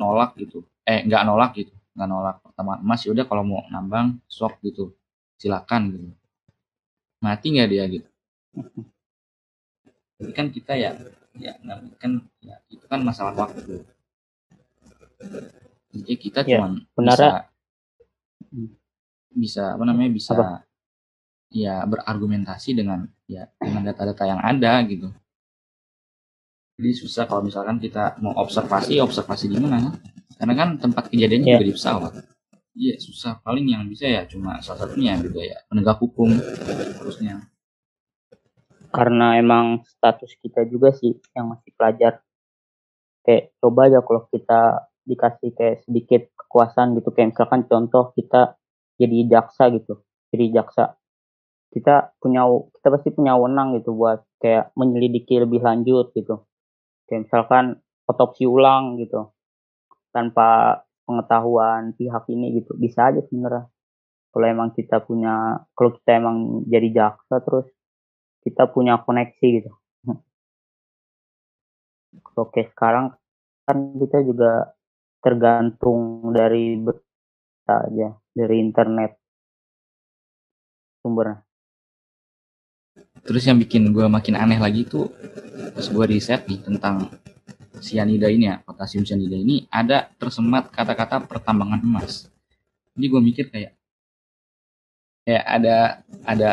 [0.00, 4.18] nolak gitu eh nggak nolak gitu nggak nolak pertama emas ya udah kalau mau nambang
[4.30, 4.94] sok gitu
[5.36, 6.08] silakan gitu
[7.20, 8.08] mati nggak dia gitu
[10.20, 10.90] tapi kan kita ya
[11.38, 11.54] ya
[11.98, 13.84] kan ya itu kan masalah waktu
[15.90, 16.68] jadi kita ya, cuma
[17.02, 17.50] bisa
[19.30, 20.62] bisa apa namanya bisa apa?
[21.50, 25.10] ya berargumentasi dengan ya dengan data-data yang ada gitu.
[26.80, 29.92] Jadi susah kalau misalkan kita mau observasi, observasi di mana?
[30.36, 31.58] Karena kan tempat kejadiannya yeah.
[31.58, 32.12] juga di pesawat.
[32.76, 33.42] Iya susah.
[33.42, 36.30] Paling yang bisa ya cuma salah satunya juga ya penegak hukum
[37.00, 37.50] terusnya.
[38.90, 42.22] Karena emang status kita juga sih yang masih pelajar.
[43.26, 48.58] Kayak coba aja kalau kita dikasih kayak sedikit kekuasaan gitu kayak misalkan contoh kita
[49.00, 51.00] jadi jaksa gitu jadi jaksa
[51.70, 52.46] kita punya
[52.78, 56.44] kita pasti punya wewenang gitu buat kayak menyelidiki lebih lanjut gitu
[57.06, 59.30] kayak misalkan otopsi ulang gitu
[60.10, 62.78] tanpa pengetahuan pihak ini gitu.
[62.78, 63.66] Bisa aja sebenarnya.
[64.30, 67.66] Kalau emang kita punya kalau kita emang jadi jaksa terus
[68.46, 69.70] kita punya koneksi gitu.
[72.38, 73.10] Oke sekarang
[73.66, 74.70] kan kita juga
[75.18, 79.18] tergantung dari berita aja dari internet.
[81.02, 81.42] Sumbernya.
[83.20, 85.12] Terus yang bikin gue makin aneh lagi tuh
[85.76, 87.12] pas gue riset nih tentang
[87.78, 92.26] sianida ini ya, potasium sianida ini ada tersemat kata-kata pertambangan emas.
[92.98, 93.72] Jadi gue mikir kayak
[95.22, 95.76] kayak ada
[96.26, 96.50] ada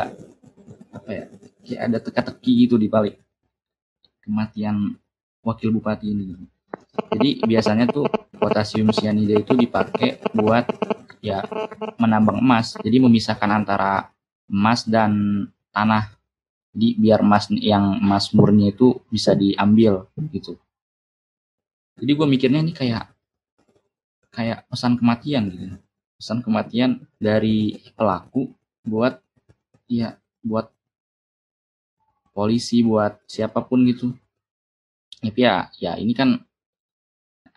[0.94, 1.26] apa ya
[1.66, 3.18] kayak ada teka-teki gitu di balik
[4.22, 4.94] kematian
[5.42, 6.38] wakil bupati ini.
[7.10, 8.06] Jadi biasanya tuh
[8.38, 10.70] potasium sianida itu dipakai buat
[11.26, 11.42] ya
[11.98, 12.78] menambang emas.
[12.78, 14.14] Jadi memisahkan antara
[14.46, 15.44] emas dan
[15.74, 16.18] tanah
[16.78, 20.62] jadi biar emas yang emas murni itu bisa diambil gitu
[21.98, 23.10] jadi gue mikirnya ini kayak
[24.30, 25.66] kayak pesan kematian gitu.
[26.18, 28.54] Pesan kematian dari pelaku
[28.86, 29.18] buat
[29.90, 30.70] ya buat
[32.38, 34.14] polisi buat siapa pun gitu.
[35.26, 36.38] Tapi ya ya ini kan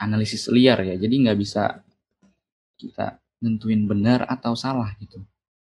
[0.01, 0.97] analisis liar ya.
[0.97, 1.85] Jadi nggak bisa
[2.81, 5.21] kita nentuin benar atau salah gitu.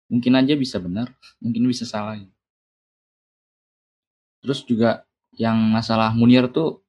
[0.10, 2.18] Mungkin aja bisa benar mungkin bisa salah.
[4.42, 5.06] Terus juga
[5.38, 6.83] yang masalah Munir tuh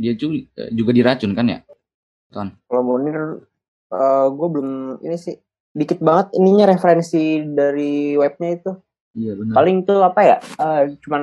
[0.00, 1.60] dia juga, juga diracun kan ya?
[2.32, 2.48] Ton.
[2.64, 3.44] Kalau Munir
[3.92, 4.70] uh, gue belum
[5.04, 5.36] ini sih
[5.76, 8.72] dikit banget ininya referensi dari webnya itu.
[9.12, 9.54] Iya benar.
[9.60, 10.36] Paling tuh apa ya?
[10.56, 11.22] Uh, cuman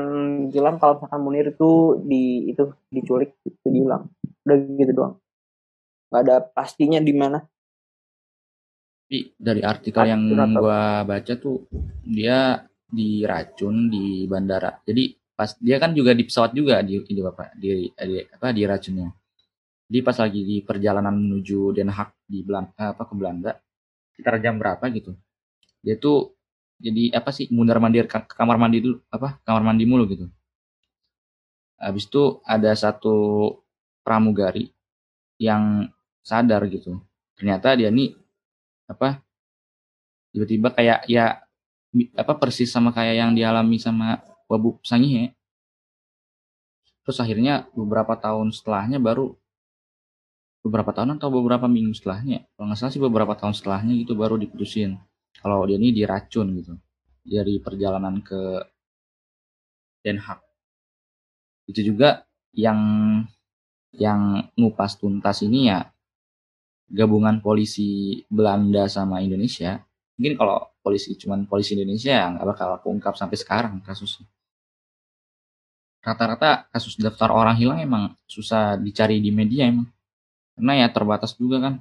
[0.54, 1.72] bilang kalau misalkan Munir itu
[2.06, 4.12] di itu diculik itu dihilang.
[4.46, 5.16] Udah gitu doang.
[6.14, 7.42] Nggak ada pastinya di mana.
[9.08, 10.24] Tapi dari artikel yang
[10.54, 11.66] gua baca tuh
[12.04, 12.60] dia
[12.92, 14.84] diracun di bandara.
[14.84, 18.62] Jadi pas dia kan juga di pesawat juga di di apa di, di apa di
[18.66, 19.14] racunnya.
[19.88, 23.52] Jadi pas lagi di perjalanan menuju Den Haag di Belanda apa ke Belanda
[24.12, 25.14] sekitar jam berapa gitu.
[25.86, 26.34] Dia tuh
[26.82, 30.26] jadi apa sih mundar mandir ke kamar mandi dulu apa kamar mandi mulu gitu.
[31.78, 33.54] Habis itu ada satu
[34.02, 34.74] pramugari
[35.38, 35.86] yang
[36.26, 36.98] sadar gitu.
[37.38, 38.18] Ternyata dia nih
[38.90, 39.22] apa
[40.34, 41.46] tiba-tiba kayak ya
[42.18, 45.36] apa persis sama kayak yang dialami sama Wabu Sangihe.
[47.04, 49.32] Terus akhirnya beberapa tahun setelahnya baru
[50.60, 54.36] beberapa tahun atau beberapa minggu setelahnya kalau nggak salah sih beberapa tahun setelahnya gitu baru
[54.36, 55.00] diputusin.
[55.40, 56.76] Kalau dia ini diracun gitu
[57.24, 58.42] dari perjalanan ke
[60.04, 60.44] Den Haag.
[61.68, 62.80] Itu juga yang
[63.96, 65.88] yang ngupas tuntas ini ya
[66.92, 69.80] gabungan polisi Belanda sama Indonesia.
[70.20, 74.28] Mungkin kalau polisi cuman polisi Indonesia ya nggak bakal keungkap sampai sekarang kasusnya
[76.02, 79.88] rata-rata kasus daftar orang hilang emang susah dicari di media emang.
[80.58, 81.74] Karena ya terbatas juga kan.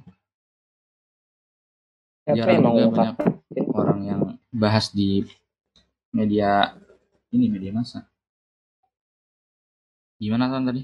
[2.27, 3.17] Jarang juga banyak
[3.71, 5.23] orang yang bahas di
[6.11, 6.75] media
[7.31, 8.07] ini media masa
[10.17, 10.81] gimana kan tadi?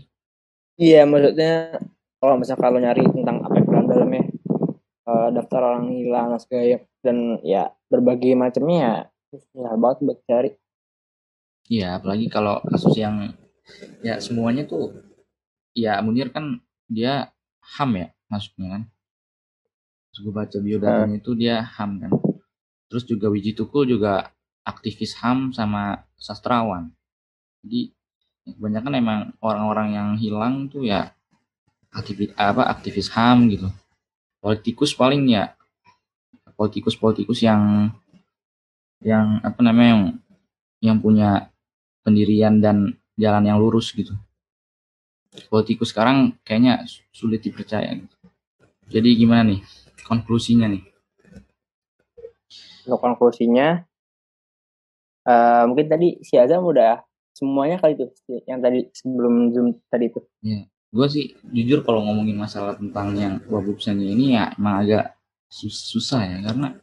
[0.77, 1.77] Iya maksudnya
[2.17, 4.23] kalau misalnya kalau nyari tentang apa yang dalamnya
[5.05, 8.93] uh, daftar orang hilang segala dan ya berbagai macamnya ya
[9.53, 10.49] ya banget buat cari
[11.67, 13.35] iya apalagi kalau kasus yang
[14.03, 14.91] ya semuanya tuh
[15.73, 17.33] ya Munir kan dia
[17.63, 18.83] HAM ya masuknya kan?
[20.13, 22.11] Terus gue baca biodatanya itu dia HAM kan?
[22.91, 24.29] Terus juga Wiji Tukul juga
[24.61, 26.93] aktivis HAM sama sastrawan.
[27.65, 27.89] Jadi
[28.45, 31.15] kebanyakan emang orang-orang yang hilang tuh ya
[31.89, 33.67] aktivis apa aktivis HAM gitu.
[34.43, 35.55] Politikus paling ya
[36.53, 37.89] politikus-politikus yang
[39.01, 40.03] yang apa namanya yang
[40.83, 41.52] yang punya
[42.03, 44.13] pendirian dan jalan yang lurus gitu
[45.49, 48.15] politikus sekarang kayaknya sulit dipercaya gitu.
[48.89, 49.61] Jadi gimana nih
[50.05, 50.83] konklusinya nih?
[52.83, 53.79] Untuk konklusinya,
[55.25, 56.99] uh, mungkin tadi si Azam udah
[57.31, 58.11] semuanya kali itu
[58.45, 60.19] yang tadi sebelum zoom tadi itu.
[60.43, 65.15] Ya, gue sih jujur kalau ngomongin masalah tentang yang wabubsanya ini ya emang agak
[65.53, 66.75] susah ya karena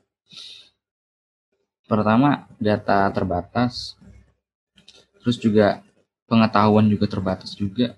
[1.84, 3.99] pertama data terbatas,
[5.20, 5.84] terus juga
[6.26, 7.96] pengetahuan juga terbatas juga.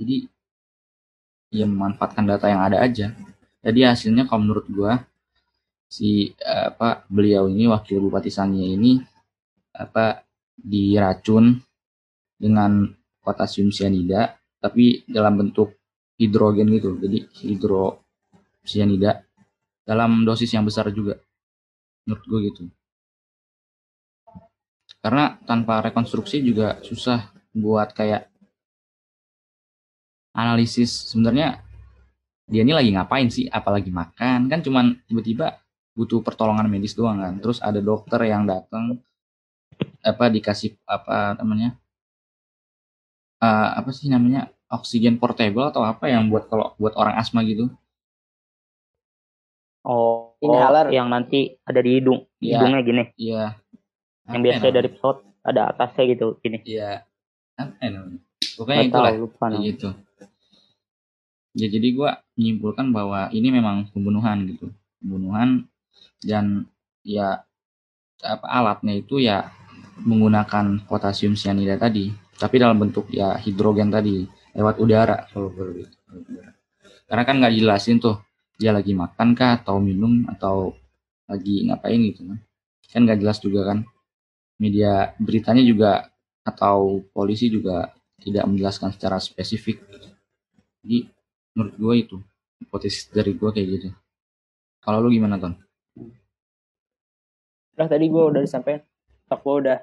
[0.00, 0.28] Jadi
[1.50, 3.12] ya memanfaatkan data yang ada aja.
[3.60, 5.02] Jadi hasilnya kalau menurut gua
[5.90, 9.02] si apa beliau ini wakil bupati Sangia ini
[9.74, 10.22] apa
[10.54, 11.58] diracun
[12.38, 12.88] dengan
[13.20, 15.76] potasium cyanida tapi dalam bentuk
[16.20, 16.96] hidrogen gitu.
[17.00, 18.04] Jadi hidro
[18.64, 19.24] cyanida
[19.84, 21.18] dalam dosis yang besar juga.
[22.06, 22.62] Menurut gue gitu
[25.00, 28.28] karena tanpa rekonstruksi juga susah buat kayak
[30.36, 31.08] analisis.
[31.08, 31.64] Sebenarnya
[32.44, 33.48] dia ini lagi ngapain sih?
[33.48, 34.52] Apalagi makan.
[34.52, 35.56] Kan cuman tiba-tiba
[35.96, 37.34] butuh pertolongan medis doang kan.
[37.40, 39.00] Terus ada dokter yang datang
[40.04, 41.76] apa dikasih apa namanya
[43.40, 47.72] uh, apa sih namanya oksigen portable atau apa yang buat kalau buat orang asma gitu.
[49.80, 50.92] Oh inhaler.
[50.92, 52.28] yang nanti ada di hidung.
[52.36, 53.04] Ya, hidungnya gini.
[53.16, 53.59] Iya
[54.28, 57.08] yang biasa dari pesawat ada atasnya gitu gini iya.
[57.60, 58.20] Apa namanya?
[58.56, 59.88] Pokoknya itu lah lupa gitu.
[61.56, 64.72] Ya jadi gue menyimpulkan bahwa ini memang pembunuhan gitu.
[65.00, 65.68] Pembunuhan
[66.24, 66.68] dan
[67.04, 67.44] ya
[68.20, 69.48] apa alatnya itu ya
[70.04, 74.24] menggunakan potasium cyanida tadi tapi dalam bentuk ya hidrogen tadi
[74.56, 75.28] lewat udara.
[75.32, 75.52] Kalau
[77.10, 78.20] karena kan nggak jelasin tuh
[78.60, 80.76] dia lagi makan kah atau minum atau
[81.28, 82.38] lagi ngapain gitu kan.
[82.90, 83.84] Kan nggak jelas juga kan
[84.60, 86.12] media beritanya juga
[86.44, 87.88] atau polisi juga
[88.20, 89.80] tidak menjelaskan secara spesifik.
[90.84, 91.08] Jadi
[91.56, 92.16] menurut gue itu
[92.60, 93.88] hipotesis dari gue kayak gitu.
[94.84, 95.56] Kalau lu gimana ton?
[97.76, 98.84] Udah tadi gue udah disampaikan.
[99.28, 99.78] Tak gue udah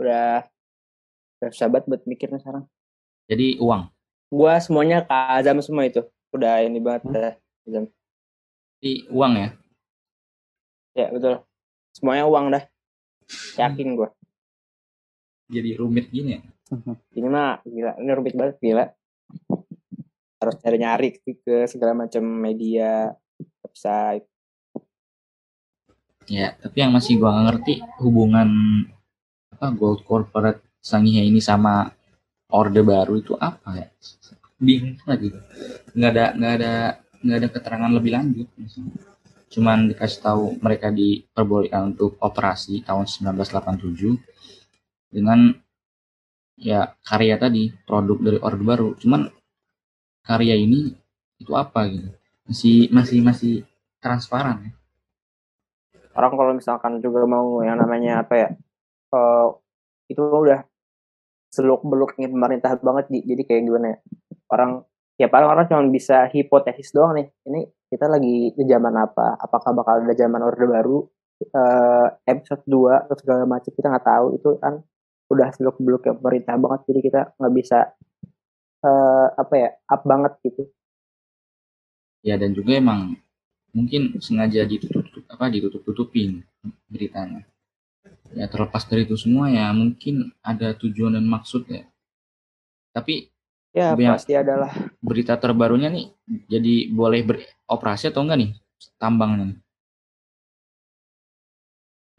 [0.00, 0.44] udah
[1.40, 2.68] udah sahabat buat mikirnya sekarang.
[3.32, 3.88] Jadi uang?
[4.28, 6.04] Gue semuanya ke Azam semua itu.
[6.36, 7.12] Udah ini banget hmm.
[7.16, 7.84] dah Azam.
[8.80, 9.48] Jadi uang ya?
[10.96, 11.34] Ya betul.
[11.96, 12.64] Semuanya uang dah
[13.58, 14.08] Yakin gue.
[15.50, 16.42] Jadi rumit gini ya.
[17.18, 18.86] Ini mah gila, ini rumit banget gila.
[20.38, 23.10] Harus nyari-nyari ke segala macam media,
[23.66, 24.24] website.
[26.30, 28.48] Ya, tapi yang masih gua nggak ngerti hubungan
[29.50, 31.90] apa Gold Corporate Sangihe ini sama
[32.54, 33.88] Orde Baru itu apa ya?
[34.62, 35.34] Bingung lagi.
[35.90, 36.72] Nggak ada nggak ada
[37.20, 38.46] nggak ada keterangan lebih lanjut.
[39.50, 44.16] Cuman dikasih tahu mereka diperbolehkan untuk operasi tahun 1987
[45.10, 45.50] dengan
[46.54, 48.88] ya karya tadi produk dari Orde Baru.
[48.94, 49.26] Cuman
[50.22, 50.94] karya ini
[51.42, 52.14] itu apa gitu?
[52.46, 53.54] Masih masih masih
[53.98, 54.72] transparan ya.
[56.14, 58.48] Orang kalau misalkan juga mau yang namanya apa ya?
[59.10, 59.58] Uh,
[60.06, 60.62] itu udah
[61.50, 63.98] seluk beluk ingin pemerintah banget jadi kayak gimana ya
[64.50, 64.70] orang
[65.18, 69.34] ya paling orang cuma bisa hipotesis doang nih ini kita lagi di zaman apa?
[69.34, 71.02] Apakah bakal ada zaman orde baru?
[71.40, 74.26] Uh, episode 2 atau segala macam kita nggak tahu.
[74.38, 74.78] Itu kan
[75.30, 76.80] udah seluk beluk ya pemerintah banget.
[76.86, 77.78] Jadi kita nggak bisa
[78.86, 80.62] uh, apa ya up banget gitu.
[82.22, 83.18] Ya dan juga emang
[83.74, 86.46] mungkin sengaja ditutup apa ditutup tutupin
[86.86, 87.42] beritanya.
[88.30, 91.82] Ya terlepas dari itu semua ya mungkin ada tujuan dan maksud ya.
[92.94, 93.26] Tapi
[93.70, 96.10] ya pasti adalah berita terbarunya nih
[96.50, 98.50] jadi boleh beroperasi atau enggak nih?
[99.00, 99.56] Tambangnya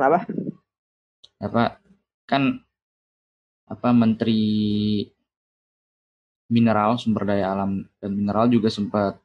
[0.01, 0.25] kenapa
[1.37, 1.63] apa?
[2.25, 2.65] Kan
[3.69, 4.41] apa menteri
[6.51, 9.21] mineral sumber daya alam dan mineral juga sempat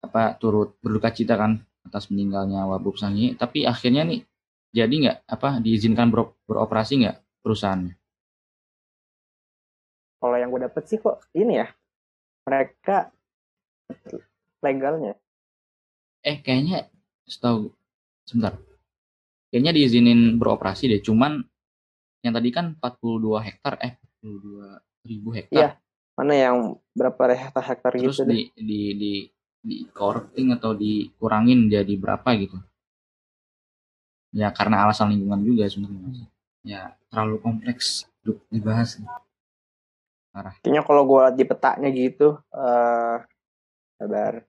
[0.00, 3.34] apa turut berduka cita kan atas meninggalnya Wabub Sangi.
[3.34, 4.22] Tapi akhirnya nih
[4.70, 7.98] jadi nggak apa diizinkan ber beroperasi nggak perusahaannya?
[10.24, 11.68] Kalau yang gue dapet sih kok ini ya
[12.48, 13.12] mereka
[14.64, 15.20] legalnya.
[16.24, 16.88] Eh kayaknya
[17.28, 17.68] setahu
[18.24, 18.56] sebentar.
[19.52, 21.44] Kayaknya diizinin beroperasi deh, cuman
[22.24, 25.52] yang tadi kan 42 hektar eh 42 ribu hektar.
[25.52, 25.68] Iya.
[26.16, 26.56] Mana yang
[26.96, 28.64] berapa hektar hektar Terus gitu di, deh.
[28.64, 29.12] di di
[29.60, 32.56] di korting atau dikurangin jadi berapa gitu?
[34.34, 36.26] ya karena alasan lingkungan juga sebenarnya
[36.66, 38.98] ya terlalu kompleks untuk dibahas
[40.34, 40.54] Marah.
[40.60, 43.16] Kayaknya kalau gue di petanya gitu, uh,
[43.94, 44.42] sabar.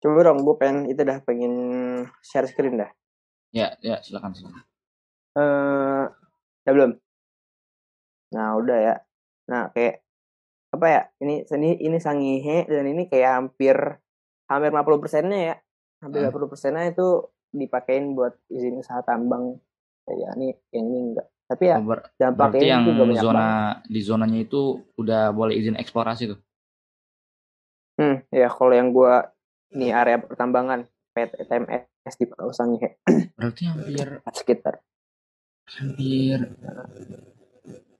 [0.00, 1.54] Coba dong, gue pengen itu dah pengen
[2.24, 2.90] share screen dah.
[3.52, 4.64] Ya, ya silakan silakan.
[5.36, 6.08] Uh,
[6.64, 6.96] ya belum.
[8.32, 8.94] Nah udah ya.
[9.52, 10.00] Nah kayak
[10.72, 11.02] apa ya?
[11.20, 13.76] Ini ini ini sangihe dan ini kayak hampir
[14.48, 15.56] hampir 50 persennya ya.
[16.00, 16.32] Hampir hmm.
[16.32, 19.60] 50 persennya itu dipakein buat izin usaha tambang
[20.08, 23.92] ya ini yang ini enggak tapi ya Ber dampaknya yang juga banyak zona banget.
[23.92, 24.60] di zonanya itu
[24.96, 26.38] udah boleh izin eksplorasi tuh
[28.00, 29.28] hmm ya kalau yang gua
[29.76, 32.90] ini area pertambangan PT TMS di Usangnya
[33.38, 34.74] berarti hampir sekitar
[35.68, 36.38] hampir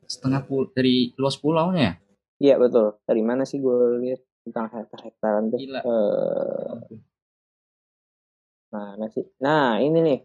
[0.09, 2.01] setengah pul dari luas pulau ya
[2.41, 5.81] iya betul dari mana sih gue lihat tentang hektar-hektaran tuh Gila.
[5.87, 6.83] Uh,
[8.73, 9.21] Nah, nasi.
[9.45, 10.19] Nah, ini nih.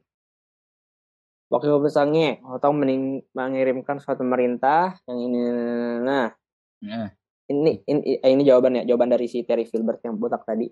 [1.47, 5.39] Wakil Gubernur atau mengirimkan suatu pemerintah yang ini
[6.03, 6.27] nah.
[6.83, 7.09] Nah.
[7.47, 10.67] Ini, ini ini jawaban ya, jawaban dari si Terry Filbert yang botak tadi.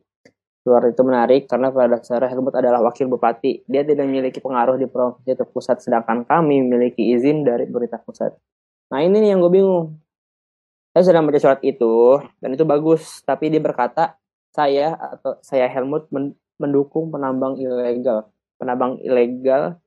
[0.68, 3.64] Luar itu menarik karena pada dasarnya Helmut adalah wakil bupati.
[3.64, 8.36] Dia tidak memiliki pengaruh di provinsi atau pusat, sedangkan kami memiliki izin dari pemerintah pusat.
[8.92, 9.96] Nah ini nih yang gue bingung.
[10.92, 14.20] Saya sedang baca surat itu dan itu bagus, tapi dia berkata
[14.52, 16.12] saya atau saya Helmut
[16.60, 18.28] mendukung penambang ilegal.
[18.60, 19.80] Penambang ilegal.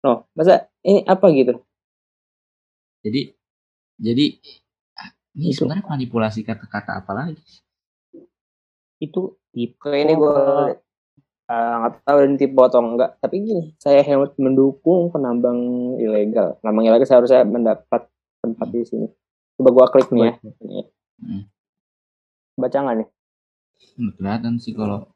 [0.00, 1.60] No, masa ini apa gitu?
[3.04, 3.36] Jadi
[4.00, 4.24] jadi
[5.36, 5.60] ini itu.
[5.60, 7.44] sebenarnya manipulasi kata-kata apa lagi?
[9.00, 10.36] Itu tipe ini gue
[11.50, 13.18] uh, nggak tahu ini tipe atau enggak.
[13.18, 15.58] Tapi gini, saya hemat mendukung penambang
[15.98, 16.56] ilegal.
[16.62, 18.06] Penambang ilegal seharusnya mendapat
[18.40, 19.06] tempat di sini.
[19.60, 20.32] Coba gua klik nih ya.
[21.20, 21.42] Hmm.
[22.56, 23.08] Baca nggak nih?
[24.16, 25.12] kelihatan sih kalau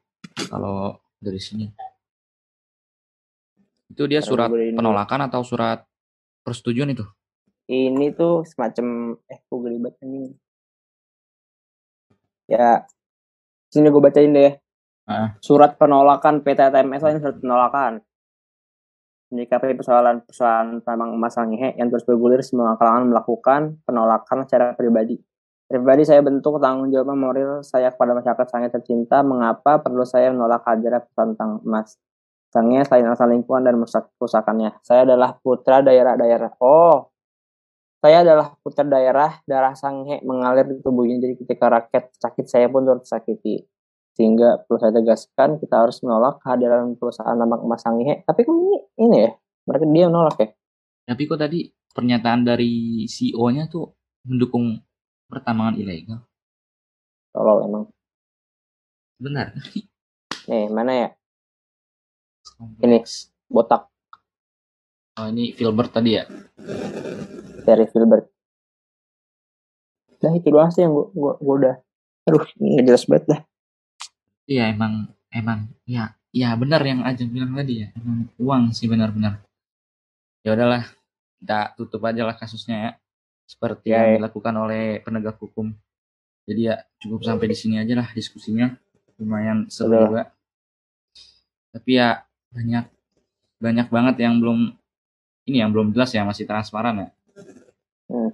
[0.49, 1.73] kalau dari sini.
[3.89, 5.85] Itu dia surat penolakan atau surat
[6.41, 7.05] persetujuan itu?
[7.65, 10.29] Ini tuh semacam eh gue gelibet ini.
[12.45, 12.85] Ya,
[13.73, 14.53] sini gue bacain deh.
[15.05, 15.33] Uh.
[15.41, 18.01] Surat penolakan PT TMS ini surat penolakan.
[19.33, 25.17] Menyikapi persoalan-persoalan tambang emas Sangihe yang terus bergulir semua kalangan melakukan penolakan secara pribadi
[25.65, 29.25] Pribadi saya bentuk tanggung jawab moral saya kepada masyarakat sangat tercinta.
[29.25, 31.97] Mengapa perlu saya menolak hadirnya tentang emas?
[32.55, 33.75] Sangnya selain alasan lingkungan dan
[34.15, 34.79] kerusakannya.
[34.79, 36.55] Saya adalah putra daerah-daerah.
[36.63, 37.11] Oh,
[37.99, 41.19] saya adalah putra daerah darah sanghe mengalir di tubuhnya.
[41.19, 43.59] Jadi ketika rakyat sakit saya pun turut sakiti.
[44.15, 48.23] Sehingga perlu saya tegaskan kita harus menolak kehadiran perusahaan tambang emas Sangihe.
[48.23, 49.31] Tapi kan ini, ini ya,
[49.67, 50.47] mereka dia menolak ya.
[51.11, 51.59] Tapi kok tadi
[51.91, 53.91] pernyataan dari CEO-nya tuh
[54.31, 54.79] mendukung
[55.27, 56.23] pertambangan ilegal.
[57.35, 57.83] Tolol emang.
[59.19, 59.51] Benar.
[60.47, 61.09] Nih, mana ya?
[62.79, 63.01] Ini
[63.47, 63.89] botak
[65.15, 66.27] Oh, ini Filbert tadi ya.
[67.63, 68.27] dari Filbert.
[70.19, 71.75] Nah itu doang sih yang gua, gua, gua udah
[72.25, 73.39] aduh nggak jelas banget dah.
[74.43, 77.95] Iya, emang emang ya ya benar yang Ajeng bilang tadi ya.
[77.95, 79.39] Emang uang sih benar-benar.
[80.43, 80.83] Ya udahlah,
[81.39, 82.91] kita tutup aja lah kasusnya ya.
[83.47, 84.15] Seperti Ya, yang ya.
[84.19, 85.71] dilakukan oleh penegak hukum.
[86.43, 88.67] Jadi ya cukup sampai di sini aja lah diskusinya.
[89.17, 90.35] Lumayan seru juga.
[91.71, 92.19] Tapi ya
[92.55, 92.85] banyak
[93.59, 94.71] banyak banget yang belum
[95.45, 97.09] ini yang belum jelas ya masih transparan ya.
[98.07, 98.31] Hmm.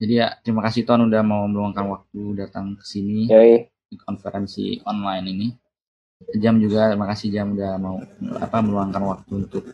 [0.00, 4.80] Jadi ya terima kasih Ton udah mau meluangkan waktu datang ke sini Yoi, di konferensi
[4.88, 5.48] online ini.
[6.40, 8.00] Jam juga terima kasih Jam udah mau
[8.40, 9.64] apa meluangkan waktu untuk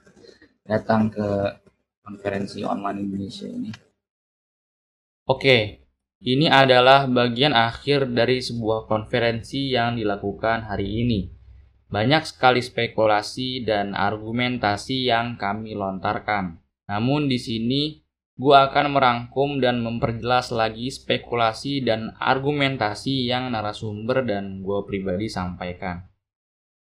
[0.66, 1.26] datang ke
[2.05, 3.70] konferensi online Indonesia ini.
[5.31, 5.87] Oke,
[6.20, 11.39] ini adalah bagian akhir dari sebuah konferensi yang dilakukan hari ini.
[11.91, 16.62] Banyak sekali spekulasi dan argumentasi yang kami lontarkan.
[16.86, 17.99] Namun di sini
[18.38, 26.07] gua akan merangkum dan memperjelas lagi spekulasi dan argumentasi yang narasumber dan gua pribadi sampaikan.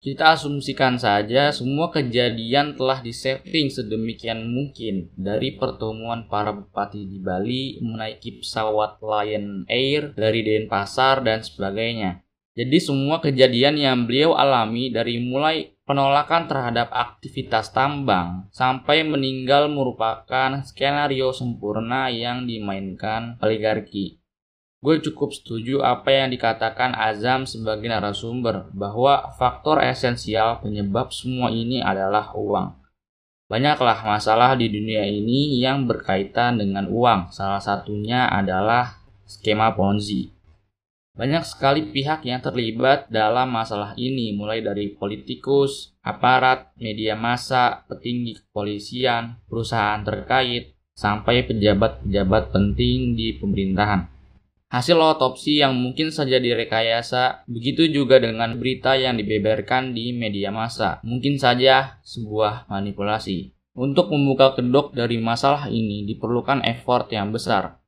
[0.02, 7.78] Kita asumsikan saja semua kejadian telah disetting sedemikian mungkin dari pertemuan para bupati di Bali
[7.78, 12.25] menaiki pesawat Lion Air dari Denpasar dan sebagainya.
[12.56, 20.64] Jadi semua kejadian yang beliau alami dari mulai penolakan terhadap aktivitas tambang sampai meninggal merupakan
[20.64, 24.18] skenario sempurna yang dimainkan oligarki.
[24.80, 31.84] Gue cukup setuju apa yang dikatakan Azam sebagai narasumber bahwa faktor esensial penyebab semua ini
[31.84, 32.72] adalah uang.
[33.46, 37.30] Banyaklah masalah di dunia ini yang berkaitan dengan uang.
[37.30, 40.35] Salah satunya adalah skema Ponzi.
[41.16, 48.44] Banyak sekali pihak yang terlibat dalam masalah ini, mulai dari politikus, aparat, media massa, petinggi
[48.44, 54.12] kepolisian, perusahaan terkait, sampai pejabat-pejabat penting di pemerintahan.
[54.68, 61.00] Hasil otopsi yang mungkin saja direkayasa, begitu juga dengan berita yang dibeberkan di media massa,
[61.00, 63.56] mungkin saja sebuah manipulasi.
[63.72, 67.80] Untuk membuka kedok dari masalah ini diperlukan effort yang besar,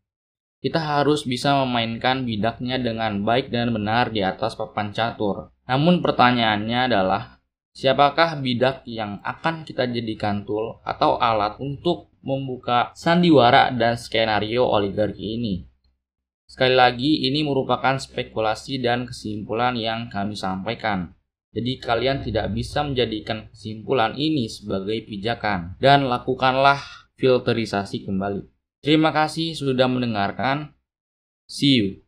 [0.58, 5.54] kita harus bisa memainkan bidaknya dengan baik dan benar di atas papan catur.
[5.70, 7.38] Namun pertanyaannya adalah,
[7.70, 15.38] siapakah bidak yang akan kita jadikan tool atau alat untuk membuka sandiwara dan skenario oligarki
[15.38, 15.54] ini?
[16.48, 21.14] Sekali lagi, ini merupakan spekulasi dan kesimpulan yang kami sampaikan.
[21.54, 26.80] Jadi kalian tidak bisa menjadikan kesimpulan ini sebagai pijakan dan lakukanlah
[27.16, 28.57] filterisasi kembali.
[28.78, 30.74] Terima kasih sudah mendengarkan.
[31.50, 32.07] See you.